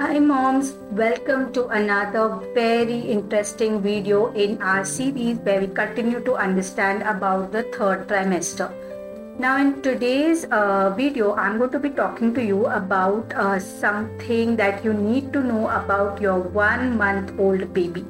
Hi 0.00 0.20
moms, 0.20 0.74
welcome 0.92 1.52
to 1.54 1.66
another 1.76 2.38
very 2.54 3.00
interesting 3.00 3.82
video 3.82 4.32
in 4.32 4.62
our 4.62 4.84
series 4.84 5.38
where 5.38 5.60
we 5.60 5.66
continue 5.66 6.20
to 6.20 6.36
understand 6.36 7.02
about 7.02 7.50
the 7.50 7.64
third 7.64 8.06
trimester. 8.06 8.70
Now 9.40 9.56
in 9.60 9.82
today's 9.82 10.44
uh, 10.52 10.94
video, 10.96 11.34
I'm 11.34 11.58
going 11.58 11.72
to 11.72 11.80
be 11.80 11.90
talking 11.90 12.32
to 12.34 12.44
you 12.44 12.66
about 12.66 13.34
uh, 13.34 13.58
something 13.58 14.54
that 14.54 14.84
you 14.84 14.92
need 14.92 15.32
to 15.32 15.42
know 15.42 15.66
about 15.66 16.22
your 16.22 16.38
one 16.38 16.96
month 16.96 17.32
old 17.36 17.74
baby. 17.74 18.04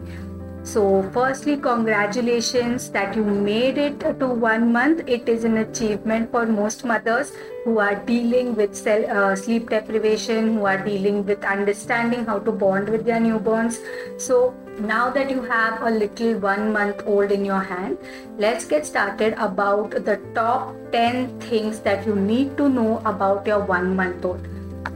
So, 0.69 1.03
firstly, 1.15 1.57
congratulations 1.57 2.91
that 2.91 3.17
you 3.17 3.25
made 3.25 3.79
it 3.79 4.01
to 4.01 4.27
one 4.27 4.71
month. 4.71 5.01
It 5.07 5.27
is 5.27 5.45
an 5.45 5.57
achievement 5.57 6.31
for 6.31 6.45
most 6.45 6.85
mothers 6.85 7.33
who 7.65 7.79
are 7.79 7.95
dealing 7.95 8.55
with 8.55 8.87
uh, 8.87 9.35
sleep 9.35 9.71
deprivation, 9.71 10.59
who 10.59 10.67
are 10.67 10.77
dealing 10.77 11.25
with 11.25 11.43
understanding 11.43 12.27
how 12.27 12.41
to 12.41 12.53
bond 12.53 12.91
with 12.91 13.07
their 13.07 13.19
newborns. 13.19 13.79
So, 14.21 14.55
now 14.79 15.09
that 15.09 15.31
you 15.31 15.41
have 15.41 15.81
a 15.81 15.91
little 15.91 16.39
one 16.39 16.71
month 16.71 17.03
old 17.07 17.33
in 17.33 17.47
your 17.47 17.61
hand, 17.61 17.97
let's 18.37 18.67
get 18.67 18.85
started 18.85 19.33
about 19.39 19.93
the 20.05 20.21
top 20.35 20.75
10 20.93 21.41
things 21.41 21.81
that 21.81 22.07
you 22.07 22.15
need 22.15 22.59
to 22.59 22.69
know 22.69 22.99
about 23.07 23.47
your 23.47 23.61
one 23.61 23.97
month 23.97 24.23
old. 24.23 24.47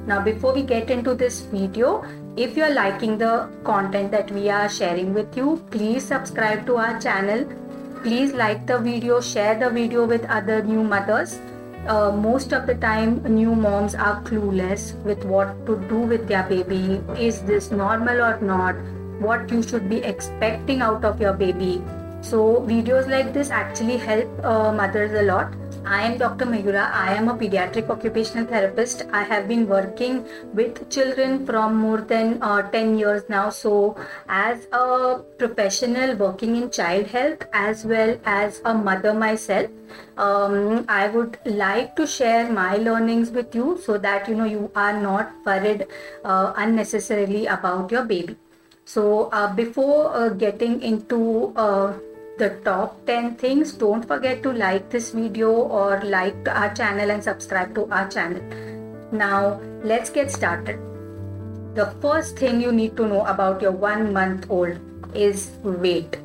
Now, 0.07 0.21
before 0.21 0.53
we 0.53 0.65
get 0.65 0.91
into 0.91 1.15
this 1.15 1.41
video, 1.41 2.05
if 2.37 2.57
you're 2.57 2.73
liking 2.73 3.19
the 3.19 3.49
content 3.63 4.11
that 4.11 4.31
we 4.31 4.49
are 4.49 4.69
sharing 4.69 5.13
with 5.13 5.37
you, 5.37 5.63
please 5.71 6.03
subscribe 6.03 6.65
to 6.67 6.77
our 6.77 6.99
channel. 6.99 7.45
Please 8.03 8.33
like 8.33 8.67
the 8.67 8.79
video, 8.79 9.21
share 9.21 9.59
the 9.59 9.69
video 9.69 10.07
with 10.07 10.25
other 10.25 10.63
new 10.63 10.83
mothers. 10.83 11.39
Uh, 11.87 12.11
most 12.11 12.53
of 12.53 12.67
the 12.67 12.75
time, 12.77 13.23
new 13.25 13.55
moms 13.55 13.95
are 13.95 14.23
clueless 14.23 14.95
with 15.03 15.25
what 15.25 15.67
to 15.67 15.77
do 15.89 15.99
with 15.99 16.27
their 16.27 16.45
baby. 16.45 17.03
Is 17.19 17.43
this 17.43 17.71
normal 17.71 18.23
or 18.23 18.41
not? 18.41 18.77
What 19.21 19.51
you 19.51 19.63
should 19.63 19.91
be 19.91 19.99
expecting 19.99 20.81
out 20.81 21.05
of 21.05 21.21
your 21.21 21.35
baby. 21.35 21.83
So, 22.23 22.65
videos 22.67 23.09
like 23.11 23.35
this 23.35 23.51
actually 23.51 23.99
help 23.99 24.45
uh, 24.45 24.73
mothers 24.73 25.13
a 25.13 25.23
lot 25.23 25.53
I 25.85 26.03
am 26.03 26.17
Dr. 26.17 26.47
Mayura. 26.47 26.91
I 26.93 27.15
am 27.15 27.29
a 27.29 27.35
pediatric 27.35 27.91
occupational 27.91 28.47
therapist. 28.47 29.03
I 29.13 29.25
have 29.25 29.49
been 29.49 29.67
working 29.67 30.25
with 30.55 30.89
children 30.91 31.45
from 31.45 31.75
more 31.77 32.01
than 32.01 32.41
uh, 32.41 32.63
10 32.71 32.99
years 32.99 33.25
now. 33.29 33.51
So, 33.51 33.97
as 34.29 34.69
a 34.73 35.21
professional 35.39 36.15
working 36.17 36.55
in 36.55 36.71
child 36.71 37.09
health 37.09 37.43
as 37.53 37.85
well 37.85 38.17
as 38.25 38.61
a 38.65 38.73
mother 38.73 39.13
myself, 39.13 39.71
um, 40.17 40.85
I 40.89 41.09
would 41.09 41.39
like 41.45 41.97
to 41.97 42.07
share 42.07 42.49
my 42.49 42.77
learnings 42.77 43.31
with 43.31 43.53
you 43.53 43.81
so 43.85 43.99
that 43.99 44.29
you 44.29 44.37
know 44.37 44.45
you 44.45 44.71
are 44.77 44.93
not 44.93 45.33
worried 45.45 45.87
uh, 46.25 46.53
unnecessarily 46.57 47.47
about 47.47 47.91
your 47.91 48.05
baby. 48.05 48.37
So, 48.85 49.31
uh, 49.33 49.53
before 49.53 50.15
uh, 50.15 50.29
getting 50.29 50.81
into 50.81 51.53
uh, 51.57 51.95
the 52.39 52.51
top 52.65 53.05
10 53.07 53.37
things. 53.37 53.73
Don't 53.73 54.07
forget 54.07 54.43
to 54.43 54.53
like 54.53 54.91
this 54.91 55.11
video 55.11 55.51
or 55.53 56.01
like 56.05 56.49
our 56.49 56.75
channel 56.75 57.11
and 57.11 57.23
subscribe 57.23 57.75
to 57.75 57.91
our 57.91 58.09
channel. 58.09 58.43
Now 59.13 59.61
let's 59.83 60.11
get 60.11 60.31
started. 60.31 60.81
The 61.75 61.87
first 62.01 62.39
thing 62.39 62.61
you 62.61 62.73
need 62.73 62.97
to 62.97 63.07
know 63.07 63.25
about 63.25 63.63
your 63.63 63.73
one 63.73 64.13
month 64.13 64.51
old 64.51 64.79
is 65.15 65.51
weight. 65.63 66.19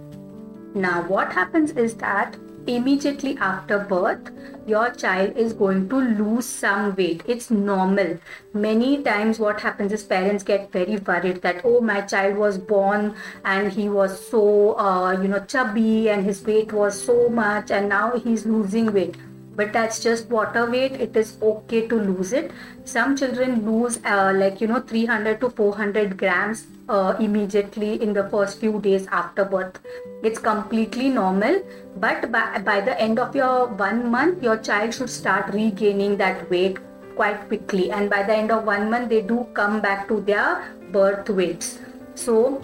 Now 0.73 1.03
what 1.07 1.31
happens 1.31 1.71
is 1.71 1.95
that 1.95 2.35
immediately 2.67 3.37
after 3.37 3.79
birth 3.79 4.31
your 4.67 4.89
child 4.89 5.37
is 5.37 5.53
going 5.53 5.87
to 5.87 5.95
lose 5.95 6.45
some 6.45 6.93
weight. 6.95 7.23
It's 7.25 7.49
normal. 7.49 8.19
Many 8.53 9.01
times 9.01 9.39
what 9.39 9.61
happens 9.61 9.93
is 9.93 10.03
parents 10.03 10.43
get 10.43 10.73
very 10.73 10.97
worried 10.97 11.41
that 11.41 11.61
oh 11.63 11.79
my 11.79 12.01
child 12.01 12.37
was 12.37 12.57
born 12.57 13.15
and 13.45 13.71
he 13.71 13.87
was 13.87 14.27
so 14.29 14.77
uh, 14.77 15.13
you 15.21 15.29
know 15.29 15.39
chubby 15.45 16.09
and 16.09 16.25
his 16.25 16.43
weight 16.43 16.73
was 16.73 17.01
so 17.01 17.29
much 17.29 17.71
and 17.71 17.87
now 17.87 18.17
he's 18.19 18.45
losing 18.45 18.91
weight 18.91 19.15
but 19.57 19.73
that's 19.73 19.99
just 19.99 20.29
water 20.29 20.69
weight. 20.69 20.93
It 20.93 21.17
is 21.17 21.35
okay 21.41 21.87
to 21.87 21.99
lose 21.99 22.31
it. 22.31 22.51
Some 22.85 23.15
children 23.17 23.65
lose 23.65 23.99
uh, 24.05 24.31
like 24.35 24.61
you 24.61 24.67
know 24.67 24.79
300 24.79 25.41
to 25.41 25.49
400 25.49 26.15
grams 26.17 26.67
uh, 26.87 27.15
immediately 27.19 28.01
in 28.01 28.13
the 28.13 28.29
first 28.29 28.59
few 28.59 28.79
days 28.79 29.07
after 29.07 29.43
birth. 29.43 29.79
It's 30.23 30.39
completely 30.39 31.09
normal. 31.09 31.61
But 31.97 32.31
by, 32.31 32.59
by 32.59 32.81
the 32.81 32.99
end 33.01 33.19
of 33.19 33.35
your 33.35 33.67
one 33.67 34.11
month 34.11 34.43
your 34.43 34.57
child 34.57 34.93
should 34.93 35.09
start 35.09 35.53
regaining 35.53 36.17
that 36.17 36.49
weight 36.51 36.77
quite 37.15 37.47
quickly. 37.47 37.91
And 37.91 38.09
by 38.09 38.23
the 38.23 38.35
end 38.35 38.51
of 38.51 38.63
one 38.63 38.91
month 38.91 39.09
they 39.09 39.21
do 39.21 39.47
come 39.55 39.81
back 39.81 40.07
to 40.09 40.21
their 40.21 40.71
birth 40.91 41.29
weights. 41.29 41.79
So 42.13 42.61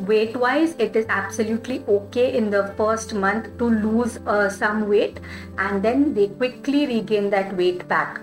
weight 0.00 0.36
wise 0.36 0.74
it 0.78 0.96
is 0.96 1.06
absolutely 1.08 1.82
okay 1.88 2.36
in 2.36 2.50
the 2.50 2.72
first 2.76 3.14
month 3.14 3.56
to 3.58 3.64
lose 3.64 4.18
uh, 4.26 4.48
some 4.48 4.88
weight 4.88 5.20
and 5.58 5.82
then 5.82 6.14
they 6.14 6.28
quickly 6.28 6.86
regain 6.86 7.30
that 7.30 7.56
weight 7.56 7.86
back. 7.88 8.20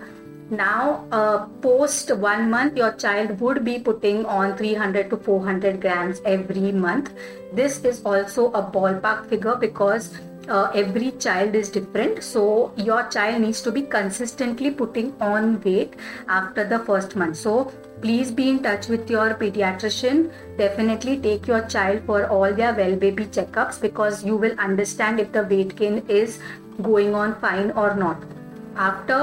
Now 0.50 1.08
uh, 1.12 1.46
post 1.62 2.16
one 2.16 2.50
month 2.50 2.78
your 2.78 2.92
child 2.94 3.40
would 3.40 3.64
be 3.66 3.80
putting 3.80 4.26
on 4.26 4.56
300 4.58 5.10
to 5.10 5.18
400 5.18 5.82
grams 5.82 6.22
every 6.26 6.72
month. 6.72 7.12
This 7.54 7.84
is 7.84 8.04
also 8.06 8.52
a 8.52 8.62
ballpark 8.62 9.30
figure 9.30 9.56
because 9.56 10.16
uh, 10.48 10.70
every 10.76 11.12
child 11.12 11.56
is 11.56 11.70
different. 11.70 12.24
So 12.24 12.72
your 12.76 13.08
child 13.08 13.42
needs 13.42 13.62
to 13.62 13.72
be 13.72 13.84
consistently 13.84 14.72
putting 14.72 15.14
on 15.22 15.62
weight 15.62 15.96
after 16.28 16.68
the 16.68 16.80
first 16.80 17.16
month. 17.16 17.38
So 17.38 17.72
please 18.04 18.32
be 18.32 18.50
in 18.50 18.62
touch 18.62 18.90
with 18.90 19.10
your 19.10 19.34
pediatrician. 19.34 20.30
Definitely 20.58 21.18
take 21.20 21.48
your 21.48 21.62
child 21.74 22.02
for 22.06 22.28
all 22.28 22.54
their 22.54 22.74
well 22.74 22.96
baby 22.98 23.26
checkups 23.38 23.80
because 23.82 24.24
you 24.26 24.36
will 24.36 24.60
understand 24.60 25.22
if 25.22 25.32
the 25.32 25.44
weight 25.44 25.76
gain 25.78 26.04
is 26.10 26.40
going 26.82 27.16
on 27.16 27.36
fine 27.40 27.72
or 27.72 27.96
not. 27.96 28.22
After 28.76 29.20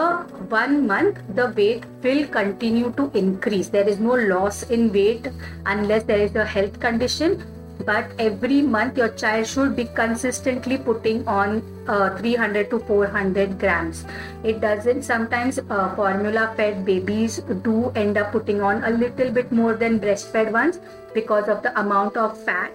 one 0.57 0.87
month 0.87 1.19
the 1.35 1.49
weight 1.57 1.85
will 2.03 2.27
continue 2.29 2.93
to 2.93 3.11
increase. 3.13 3.69
There 3.69 3.87
is 3.87 4.01
no 4.01 4.15
loss 4.15 4.63
in 4.63 4.93
weight 4.93 5.29
unless 5.67 6.05
there 6.05 6.21
is 6.21 6.35
a 6.35 6.45
health 6.45 6.81
condition 6.81 7.43
but 7.85 8.11
every 8.19 8.63
month 8.63 8.97
your 8.97 9.09
child 9.09 9.47
should 9.47 9.77
be 9.77 9.85
consistently 9.85 10.79
putting 10.79 11.27
on 11.27 11.63
uh, 11.89 12.17
300 12.17 12.71
to 12.71 12.79
400 12.81 13.59
grams. 13.59 14.05
It 14.45 14.61
doesn't 14.61 15.03
sometimes 15.03 15.59
uh, 15.59 15.95
formula 15.95 16.53
fed 16.57 16.85
babies 16.85 17.39
do 17.63 17.91
end 17.95 18.19
up 18.19 18.33
putting 18.33 18.61
on 18.61 18.85
a 18.85 18.91
little 18.91 19.31
bit 19.31 19.53
more 19.53 19.75
than 19.75 19.99
breastfed 20.01 20.53
ones 20.53 20.81
because 21.15 21.49
of 21.49 21.63
the 21.63 21.79
amount 21.81 22.17
of 22.17 22.43
fat 22.45 22.73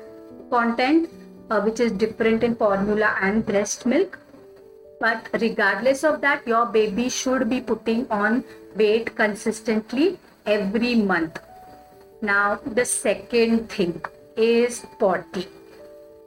content 0.49 1.09
uh, 1.49 1.61
which 1.61 1.79
is 1.79 1.91
different 1.91 2.43
in 2.43 2.55
formula 2.55 3.15
and 3.21 3.45
breast 3.45 3.85
milk. 3.85 4.19
But 4.99 5.29
regardless 5.33 6.03
of 6.03 6.21
that 6.21 6.47
your 6.47 6.65
baby 6.65 7.09
should 7.09 7.49
be 7.49 7.61
putting 7.61 8.07
on 8.09 8.43
weight 8.75 9.15
consistently 9.15 10.17
every 10.45 10.95
month. 10.95 11.39
Now 12.21 12.59
the 12.65 12.85
second 12.85 13.69
thing 13.69 14.01
is 14.37 14.85
potty. 14.99 15.47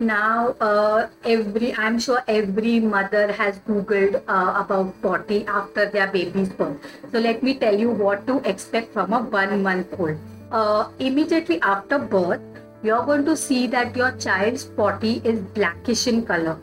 Now 0.00 0.54
uh, 0.60 1.08
every 1.24 1.74
i'm 1.74 1.98
sure 1.98 2.22
every 2.28 2.78
mother 2.78 3.32
has 3.32 3.58
googled 3.66 4.22
uh, 4.28 4.64
about 4.64 4.94
potty 5.02 5.44
after 5.46 5.90
their 5.90 6.06
baby's 6.06 6.48
birth. 6.48 6.76
So 7.10 7.18
let 7.18 7.42
me 7.42 7.54
tell 7.54 7.78
you 7.78 7.90
what 7.90 8.26
to 8.28 8.38
expect 8.48 8.92
from 8.92 9.12
a 9.12 9.20
one 9.22 9.62
month 9.62 9.94
old 9.98 10.16
uh, 10.52 10.88
immediately 11.00 11.60
after 11.62 11.98
birth 11.98 12.40
you're 12.82 13.04
going 13.04 13.24
to 13.24 13.36
see 13.36 13.66
that 13.66 13.96
your 13.96 14.12
child's 14.12 14.64
potty 14.64 15.20
is 15.24 15.40
blackish 15.40 16.06
in 16.06 16.24
color. 16.24 16.56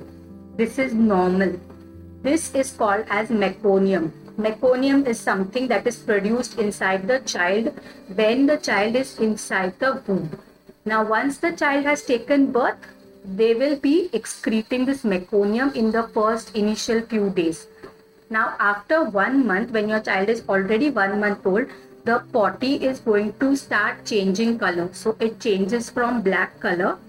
This 0.56 0.80
is 0.80 0.94
normal. 0.94 1.60
This 2.24 2.56
is 2.56 2.72
called 2.72 3.06
as 3.10 3.28
meconium. 3.28 4.12
Meconium 4.38 5.06
is 5.06 5.20
something 5.20 5.68
that 5.68 5.86
is 5.86 5.98
produced 5.98 6.58
inside 6.58 7.06
the 7.06 7.20
child 7.20 7.74
when 8.16 8.46
the 8.46 8.56
child 8.56 8.96
is 8.96 9.20
inside 9.20 9.78
the 9.80 10.02
womb 10.08 10.30
now, 10.88 11.04
once 11.04 11.40
the 11.40 11.52
child 11.52 11.84
has 11.86 12.04
taken 12.04 12.52
birth, 12.52 12.78
they 13.24 13.56
will 13.56 13.76
be 13.76 14.08
excreting 14.14 14.86
this 14.86 15.02
meconium 15.02 15.76
in 15.76 15.90
the 15.90 16.04
first 16.10 16.56
initial 16.56 17.02
few 17.02 17.32
days. 17.32 17.66
Now, 18.30 18.56
after 18.60 19.04
one 19.04 19.48
month, 19.48 19.72
when 19.72 19.90
your 19.90 20.00
child 20.00 20.30
is 20.30 20.44
already 20.48 20.92
one 20.92 21.20
month 21.20 21.44
old, 21.44 21.66
the 22.04 22.20
potty 22.32 22.76
is 22.76 23.00
going 23.00 23.34
to 23.40 23.56
start 23.56 24.06
changing 24.06 24.60
color. 24.60 24.90
So, 24.94 25.18
it 25.20 25.40
changes 25.40 25.90
from 25.90 26.22
black 26.22 26.60
color 26.60 27.00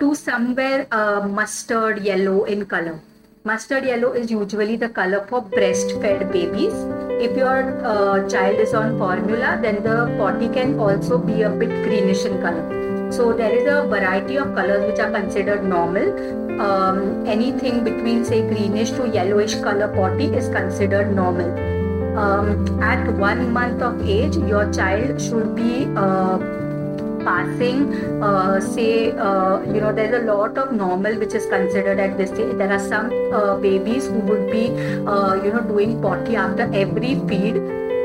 to 0.00 0.16
somewhere 0.16 0.88
uh, 0.90 1.28
mustard 1.28 2.02
yellow 2.02 2.44
in 2.46 2.66
color. 2.66 2.98
Mustard 3.44 3.84
yellow 3.84 4.10
is 4.10 4.28
usually 4.28 4.74
the 4.74 4.88
color 4.88 5.24
for 5.28 5.40
breastfed 5.40 6.32
babies. 6.32 6.74
If 7.22 7.36
your 7.36 7.86
uh, 7.86 8.28
child 8.28 8.58
is 8.58 8.74
on 8.74 8.98
formula, 8.98 9.56
then 9.62 9.84
the 9.84 10.12
potty 10.18 10.48
can 10.48 10.80
also 10.80 11.16
be 11.16 11.42
a 11.42 11.50
bit 11.50 11.68
greenish 11.84 12.24
in 12.24 12.40
color. 12.42 12.79
So 13.10 13.32
there 13.32 13.50
is 13.50 13.66
a 13.66 13.86
variety 13.86 14.36
of 14.36 14.54
colors 14.54 14.90
which 14.90 15.00
are 15.00 15.10
considered 15.10 15.64
normal. 15.64 16.60
Um, 16.60 17.26
anything 17.26 17.82
between 17.82 18.24
say 18.24 18.42
greenish 18.42 18.90
to 18.90 19.08
yellowish 19.08 19.54
color 19.56 19.88
potty 19.88 20.26
is 20.26 20.48
considered 20.48 21.14
normal. 21.14 21.50
Um, 22.16 22.82
at 22.82 23.12
one 23.14 23.52
month 23.52 23.82
of 23.82 24.08
age, 24.08 24.36
your 24.36 24.72
child 24.72 25.20
should 25.20 25.54
be 25.56 25.86
uh, 25.96 26.38
passing 27.24 27.92
uh, 28.22 28.60
say 28.60 29.12
uh, 29.12 29.60
you 29.62 29.80
know 29.80 29.92
there's 29.92 30.14
a 30.22 30.24
lot 30.24 30.56
of 30.56 30.72
normal 30.72 31.18
which 31.18 31.34
is 31.34 31.46
considered 31.46 31.98
at 31.98 32.16
this 32.16 32.30
stage 32.30 32.56
there 32.56 32.72
are 32.72 32.78
some 32.78 33.10
uh, 33.32 33.56
babies 33.56 34.06
who 34.06 34.20
would 34.20 34.50
be 34.50 34.68
uh, 35.06 35.34
you 35.44 35.52
know 35.52 35.60
doing 35.60 36.00
potty 36.00 36.36
after 36.36 36.62
every 36.72 37.14
feed 37.28 37.56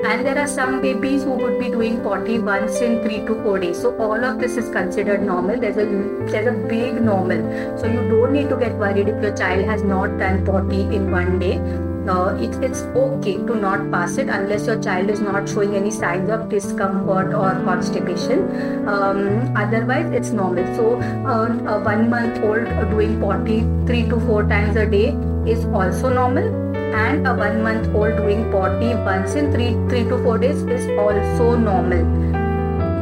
and 0.03 0.25
there 0.25 0.37
are 0.37 0.47
some 0.47 0.81
babies 0.81 1.23
who 1.23 1.31
would 1.31 1.59
be 1.59 1.69
doing 1.69 2.01
potty 2.01 2.37
once 2.39 2.79
in 2.81 3.01
3 3.03 3.25
to 3.25 3.35
4 3.43 3.59
days. 3.59 3.81
So 3.81 3.95
all 3.97 4.23
of 4.23 4.39
this 4.39 4.57
is 4.57 4.69
considered 4.69 5.23
normal. 5.23 5.59
There's 5.59 5.77
a 5.77 5.85
there's 6.31 6.47
a 6.47 6.57
big 6.67 7.01
normal. 7.01 7.41
So 7.79 7.87
you 7.87 8.07
don't 8.09 8.33
need 8.33 8.49
to 8.49 8.57
get 8.57 8.75
worried 8.75 9.07
if 9.07 9.21
your 9.21 9.35
child 9.35 9.65
has 9.65 9.83
not 9.83 10.17
done 10.17 10.45
potty 10.45 10.81
in 10.81 11.11
one 11.11 11.39
day. 11.39 11.59
Uh, 12.07 12.35
it, 12.39 12.53
it's 12.63 12.81
okay 13.03 13.37
to 13.37 13.55
not 13.55 13.89
pass 13.91 14.17
it 14.17 14.29
unless 14.29 14.67
your 14.67 14.79
child 14.79 15.09
is 15.09 15.21
not 15.21 15.49
showing 15.49 15.75
any 15.75 15.89
signs 15.89 16.29
of 16.29 16.49
discomfort 16.49 17.33
or 17.33 17.49
constipation. 17.63 18.43
Um, 18.87 19.57
otherwise, 19.57 20.11
it's 20.11 20.29
normal. 20.29 20.75
So, 20.75 20.99
uh, 21.01 21.47
a 21.73 21.79
one 21.79 22.07
month 22.11 22.43
old 22.43 22.69
doing 22.91 23.19
potty 23.19 23.61
three 23.87 24.07
to 24.09 24.19
four 24.27 24.43
times 24.43 24.75
a 24.75 24.85
day 24.85 25.17
is 25.47 25.65
also 25.65 26.13
normal, 26.13 26.64
and 27.03 27.27
a 27.27 27.33
one 27.33 27.61
month 27.61 27.93
old 27.93 28.17
doing 28.17 28.49
potty 28.51 28.93
once 29.09 29.35
in 29.35 29.51
three 29.51 29.73
three 29.89 30.03
to 30.13 30.21
four 30.23 30.37
days 30.37 30.63
is 30.77 30.87
also 31.05 31.55
normal. 31.55 32.03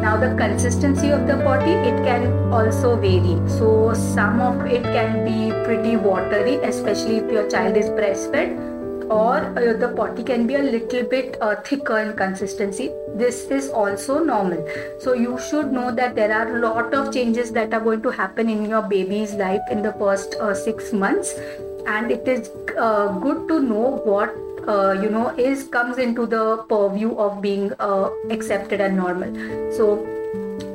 Now, 0.03 0.17
the 0.17 0.35
consistency 0.35 1.11
of 1.11 1.27
the 1.27 1.37
potty 1.43 1.71
it 1.89 2.03
can 2.03 2.25
also 2.51 2.97
vary. 2.97 3.37
So, 3.47 3.93
some 3.93 4.41
of 4.41 4.65
it 4.65 4.83
can 4.83 5.23
be 5.23 5.51
pretty 5.63 5.95
watery, 5.95 6.55
especially 6.55 7.17
if 7.17 7.31
your 7.31 7.49
child 7.49 7.77
is 7.77 7.89
breastfed 7.89 8.73
or 9.09 9.37
uh, 9.37 9.73
the 9.77 9.93
potty 9.95 10.23
can 10.23 10.47
be 10.47 10.55
a 10.55 10.61
little 10.61 11.03
bit 11.03 11.37
uh, 11.41 11.55
thicker 11.61 11.99
in 11.99 12.15
consistency 12.15 12.89
this 13.15 13.43
is 13.57 13.69
also 13.69 14.23
normal 14.23 14.65
so 14.99 15.13
you 15.13 15.37
should 15.49 15.71
know 15.71 15.91
that 15.91 16.15
there 16.15 16.31
are 16.33 16.55
a 16.55 16.59
lot 16.59 16.93
of 16.93 17.13
changes 17.13 17.51
that 17.51 17.73
are 17.73 17.81
going 17.81 18.01
to 18.01 18.09
happen 18.09 18.49
in 18.49 18.65
your 18.65 18.81
baby's 18.81 19.33
life 19.33 19.61
in 19.69 19.81
the 19.81 19.93
first 19.93 20.35
uh, 20.35 20.53
6 20.53 20.93
months 20.93 21.33
and 21.87 22.11
it 22.11 22.27
is 22.27 22.49
uh, 22.77 23.07
good 23.19 23.47
to 23.47 23.59
know 23.59 24.01
what 24.05 24.35
uh, 24.67 24.91
you 24.93 25.09
know 25.09 25.29
is 25.37 25.63
comes 25.67 25.97
into 25.97 26.25
the 26.25 26.57
purview 26.69 27.15
of 27.17 27.41
being 27.41 27.71
uh, 27.79 28.09
accepted 28.29 28.81
and 28.81 28.95
normal. 28.95 29.33
So 29.71 30.07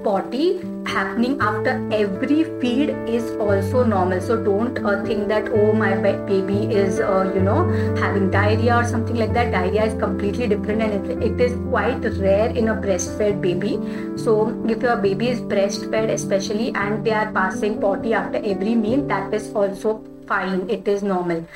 potty 0.04 0.60
happening 0.86 1.38
after 1.40 1.72
every 1.92 2.44
feed 2.60 2.90
is 3.06 3.30
also 3.36 3.84
normal. 3.84 4.20
So 4.20 4.42
don't 4.42 4.78
uh, 4.84 5.04
think 5.04 5.28
that 5.28 5.48
oh 5.50 5.72
my 5.72 5.94
baby 5.96 6.74
is 6.74 7.00
uh, 7.00 7.30
you 7.34 7.40
know 7.40 7.68
having 7.96 8.30
diarrhea 8.30 8.76
or 8.76 8.84
something 8.84 9.16
like 9.16 9.32
that. 9.32 9.52
Diarrhea 9.52 9.86
is 9.86 9.98
completely 9.98 10.46
different 10.48 10.82
and 10.82 11.10
it, 11.10 11.22
it 11.32 11.40
is 11.40 11.56
quite 11.70 12.04
rare 12.18 12.50
in 12.50 12.68
a 12.68 12.74
breastfed 12.74 13.40
baby. 13.40 13.78
So 14.16 14.36
if 14.68 14.82
your 14.82 14.96
baby 14.96 15.28
is 15.28 15.40
breastfed 15.40 16.10
especially 16.10 16.74
and 16.74 17.04
they 17.04 17.12
are 17.12 17.32
passing 17.32 17.80
potty 17.80 18.14
after 18.14 18.38
every 18.38 18.74
meal 18.74 19.06
that 19.06 19.32
is 19.32 19.52
also 19.54 20.02
fine 20.28 20.68
it 20.68 20.86
is 20.86 21.02
normal. 21.02 21.46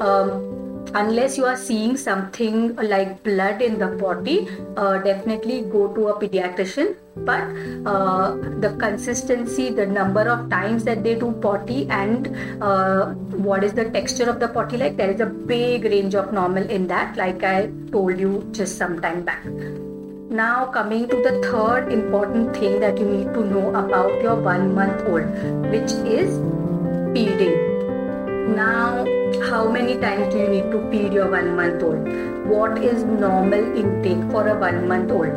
Um, 0.00 0.62
unless 0.94 1.38
you 1.38 1.44
are 1.44 1.56
seeing 1.56 1.96
something 1.96 2.76
like 2.76 3.22
blood 3.22 3.62
in 3.62 3.78
the 3.78 3.88
potty 3.98 4.48
uh, 4.76 4.98
definitely 4.98 5.62
go 5.62 5.88
to 5.94 6.08
a 6.08 6.20
pediatrician. 6.20 6.96
But 7.14 7.42
uh, 7.86 8.36
the 8.60 8.74
consistency 8.78 9.70
the 9.70 9.86
number 9.86 10.22
of 10.22 10.48
times 10.48 10.84
that 10.84 11.02
they 11.04 11.14
do 11.14 11.32
potty 11.32 11.86
and 11.90 12.34
uh, 12.62 13.06
what 13.48 13.64
is 13.64 13.72
the 13.72 13.90
texture 13.90 14.28
of 14.30 14.40
the 14.40 14.48
potty 14.48 14.76
like 14.76 14.96
there 14.96 15.10
is 15.10 15.20
a 15.20 15.26
big 15.26 15.84
range 15.84 16.14
of 16.14 16.32
normal 16.32 16.68
in 16.70 16.86
that 16.86 17.16
like 17.16 17.42
i 17.42 17.70
told 17.90 18.18
you 18.18 18.48
just 18.52 18.78
some 18.78 19.00
time 19.00 19.22
back. 19.24 19.44
Now 20.30 20.64
coming 20.66 21.06
to 21.08 21.16
the 21.16 21.42
third 21.50 21.92
important 21.92 22.56
thing 22.56 22.80
that 22.80 22.96
you 22.96 23.04
need 23.04 23.34
to 23.34 23.44
know 23.44 23.68
about 23.74 24.22
your 24.22 24.36
one 24.36 24.74
month 24.74 25.02
old 25.06 25.26
which 25.70 25.92
is 26.08 26.40
feeding 27.12 27.71
now, 28.48 29.06
how 29.48 29.70
many 29.70 29.96
times 29.98 30.32
do 30.32 30.40
you 30.40 30.48
need 30.48 30.70
to 30.72 30.90
feed 30.90 31.12
your 31.12 31.30
one 31.30 31.54
month 31.54 31.80
old? 31.80 32.08
What 32.48 32.76
is 32.78 33.04
normal 33.04 33.76
intake 33.76 34.30
for 34.32 34.48
a 34.48 34.58
one 34.58 34.88
month 34.88 35.12
old? 35.12 35.32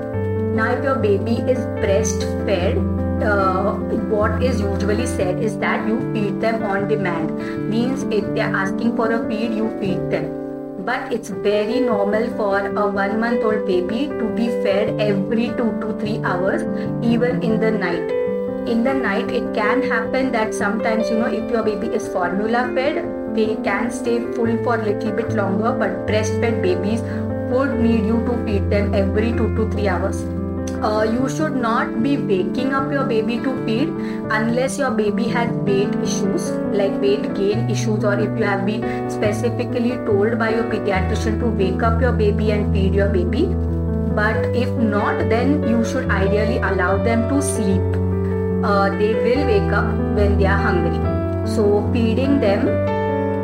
Now, 0.56 0.72
if 0.72 0.84
your 0.84 0.96
baby 0.96 1.36
is 1.52 1.60
breastfed, 1.84 2.82
uh, 3.24 3.74
what 4.16 4.42
is 4.42 4.60
usually 4.60 5.06
said 5.06 5.40
is 5.42 5.56
that 5.60 5.88
you 5.88 6.00
feed 6.14 6.42
them 6.42 6.64
on 6.64 6.88
demand. 6.88 7.70
Means 7.70 8.04
if 8.04 8.26
they 8.34 8.42
are 8.42 8.56
asking 8.56 8.96
for 8.96 9.12
a 9.12 9.30
feed, 9.30 9.54
you 9.54 9.70
feed 9.80 10.10
them. 10.10 10.84
But 10.84 11.14
it's 11.14 11.30
very 11.30 11.80
normal 11.80 12.28
for 12.36 12.58
a 12.58 12.90
one 12.90 13.20
month 13.20 13.44
old 13.44 13.68
baby 13.68 14.08
to 14.08 14.34
be 14.36 14.48
fed 14.64 15.00
every 15.00 15.50
two 15.50 15.78
to 15.80 15.96
three 16.00 16.20
hours, 16.24 16.64
even 17.04 17.44
in 17.44 17.60
the 17.60 17.70
night 17.70 18.25
in 18.74 18.84
the 18.84 18.94
night 18.94 19.30
it 19.30 19.54
can 19.54 19.82
happen 19.84 20.32
that 20.32 20.54
sometimes 20.54 21.10
you 21.10 21.18
know 21.20 21.32
if 21.42 21.52
your 21.52 21.64
baby 21.64 21.88
is 21.88 22.08
formula 22.08 22.70
fed 22.74 22.98
they 23.36 23.56
can 23.68 23.92
stay 23.92 24.20
full 24.34 24.58
for 24.64 24.76
a 24.76 24.84
little 24.84 25.12
bit 25.12 25.34
longer 25.34 25.72
but 25.82 26.08
breastfed 26.08 26.62
babies 26.62 27.02
would 27.52 27.80
need 27.80 28.06
you 28.06 28.24
to 28.28 28.38
feed 28.46 28.70
them 28.70 28.94
every 28.94 29.32
2 29.34 29.56
to 29.56 29.70
3 29.72 29.88
hours. 29.88 30.24
Uh, 30.88 31.04
you 31.04 31.28
should 31.30 31.56
not 31.56 31.92
be 32.04 32.18
waking 32.18 32.74
up 32.74 32.92
your 32.92 33.04
baby 33.06 33.38
to 33.40 33.52
feed 33.66 33.90
unless 34.38 34.78
your 34.78 34.92
baby 34.92 35.28
has 35.36 35.52
weight 35.70 35.94
issues 36.08 36.50
like 36.80 37.00
weight 37.02 37.28
gain 37.36 37.70
issues 37.70 38.04
or 38.04 38.14
if 38.14 38.40
you 38.40 38.46
have 38.46 38.66
been 38.66 39.10
specifically 39.10 39.92
told 40.08 40.38
by 40.40 40.50
your 40.56 40.64
pediatrician 40.64 41.40
to 41.40 41.52
wake 41.62 41.84
up 41.84 42.02
your 42.02 42.12
baby 42.12 42.52
and 42.52 42.74
feed 42.74 42.94
your 42.94 43.10
baby. 43.10 43.46
But 44.16 44.38
if 44.64 44.70
not 44.96 45.30
then 45.30 45.62
you 45.68 45.86
should 45.86 46.10
ideally 46.10 46.58
allow 46.58 46.98
them 47.04 47.30
to 47.30 47.42
sleep 47.42 48.05
uh, 48.66 48.90
they 48.98 49.14
will 49.14 49.46
wake 49.46 49.72
up 49.80 49.88
when 50.18 50.38
they 50.38 50.46
are 50.46 50.58
hungry. 50.58 51.00
So, 51.56 51.88
feeding 51.94 52.40
them 52.40 52.68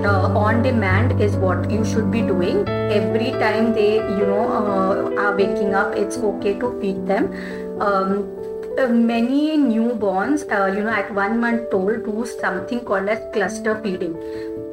uh, 0.03 0.27
on 0.45 0.63
demand 0.63 1.21
is 1.21 1.35
what 1.35 1.69
you 1.69 1.85
should 1.85 2.11
be 2.11 2.21
doing. 2.21 2.67
Every 2.67 3.31
time 3.31 3.73
they, 3.73 3.95
you 3.95 4.25
know, 4.31 4.45
uh, 4.51 5.21
are 5.23 5.35
waking 5.35 5.75
up, 5.75 5.95
it's 5.95 6.17
okay 6.17 6.57
to 6.59 6.79
feed 6.81 7.05
them. 7.05 7.31
Um, 7.79 8.37
uh, 8.79 8.87
many 8.87 9.57
newborns, 9.57 10.45
uh, 10.51 10.67
you 10.75 10.83
know, 10.83 10.89
at 10.89 11.13
one 11.13 11.39
month 11.39 11.73
old, 11.73 12.05
do 12.05 12.25
something 12.25 12.79
called 12.79 13.09
as 13.09 13.21
cluster 13.33 13.79
feeding. 13.83 14.17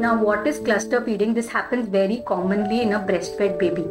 Now, 0.00 0.22
what 0.22 0.46
is 0.46 0.60
cluster 0.60 1.04
feeding? 1.04 1.34
This 1.34 1.48
happens 1.48 1.88
very 1.88 2.22
commonly 2.26 2.80
in 2.82 2.92
a 2.92 3.00
breastfed 3.00 3.58
baby 3.58 3.84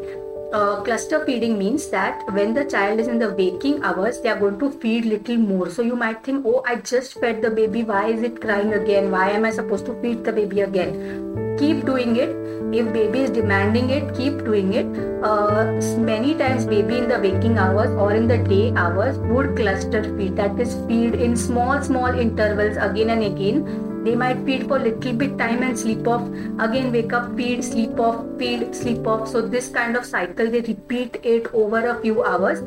uh, 0.53 0.81
cluster 0.81 1.25
feeding 1.25 1.57
means 1.57 1.89
that 1.89 2.23
when 2.33 2.53
the 2.53 2.63
child 2.63 2.99
is 2.99 3.07
in 3.07 3.19
the 3.19 3.33
waking 3.33 3.83
hours 3.83 4.21
they 4.21 4.29
are 4.29 4.39
going 4.39 4.59
to 4.59 4.71
feed 4.71 5.05
little 5.05 5.37
more. 5.37 5.69
So 5.69 5.81
you 5.81 5.95
might 5.95 6.23
think 6.23 6.45
oh 6.45 6.63
i 6.65 6.75
just 6.75 7.19
fed 7.19 7.41
the 7.41 7.49
baby. 7.49 7.83
Why 7.83 8.07
is 8.07 8.23
it 8.23 8.41
crying 8.41 8.73
again? 8.73 9.11
Why 9.11 9.29
am 9.31 9.45
i 9.45 9.51
supposed 9.51 9.85
to 9.87 10.01
feed 10.01 10.23
the 10.23 10.31
baby 10.31 10.61
again? 10.61 11.57
Keep 11.59 11.85
doing 11.85 12.15
it. 12.15 12.35
If 12.73 12.91
baby 12.93 13.19
is 13.19 13.29
demanding 13.29 13.89
it 13.89 14.13
keep 14.15 14.39
doing 14.45 14.73
it. 14.73 14.85
Uh, 15.23 15.79
many 15.97 16.35
times 16.35 16.65
baby 16.65 16.97
in 16.97 17.07
the 17.07 17.19
waking 17.19 17.57
hours 17.57 17.89
or 17.91 18.13
in 18.13 18.27
the 18.27 18.37
day 18.37 18.73
hours 18.75 19.17
would 19.17 19.55
cluster 19.55 20.03
feed. 20.17 20.35
That 20.35 20.59
is 20.59 20.75
feed 20.87 21.15
in 21.15 21.35
small 21.35 21.81
small 21.81 22.07
intervals 22.07 22.77
again 22.77 23.09
and 23.09 23.23
again 23.23 23.86
they 24.07 24.15
might 24.15 24.43
feed 24.45 24.67
for 24.67 24.79
little 24.79 25.13
bit 25.21 25.37
time 25.37 25.63
and 25.63 25.77
sleep 25.77 26.07
off. 26.07 26.27
Again 26.65 26.91
wake 26.93 27.13
up 27.13 27.35
feed 27.35 27.63
sleep 27.63 27.99
off 27.99 28.25
feed 28.39 28.73
sleep 28.73 29.05
off. 29.05 29.27
So 29.27 29.41
this 29.41 29.69
kind 29.69 29.97
of 29.97 30.05
cycle 30.05 30.49
they 30.49 30.61
repeat 30.61 31.17
it 31.23 31.53
over 31.53 31.85
a 31.87 31.99
few 32.01 32.23
hours. 32.23 32.61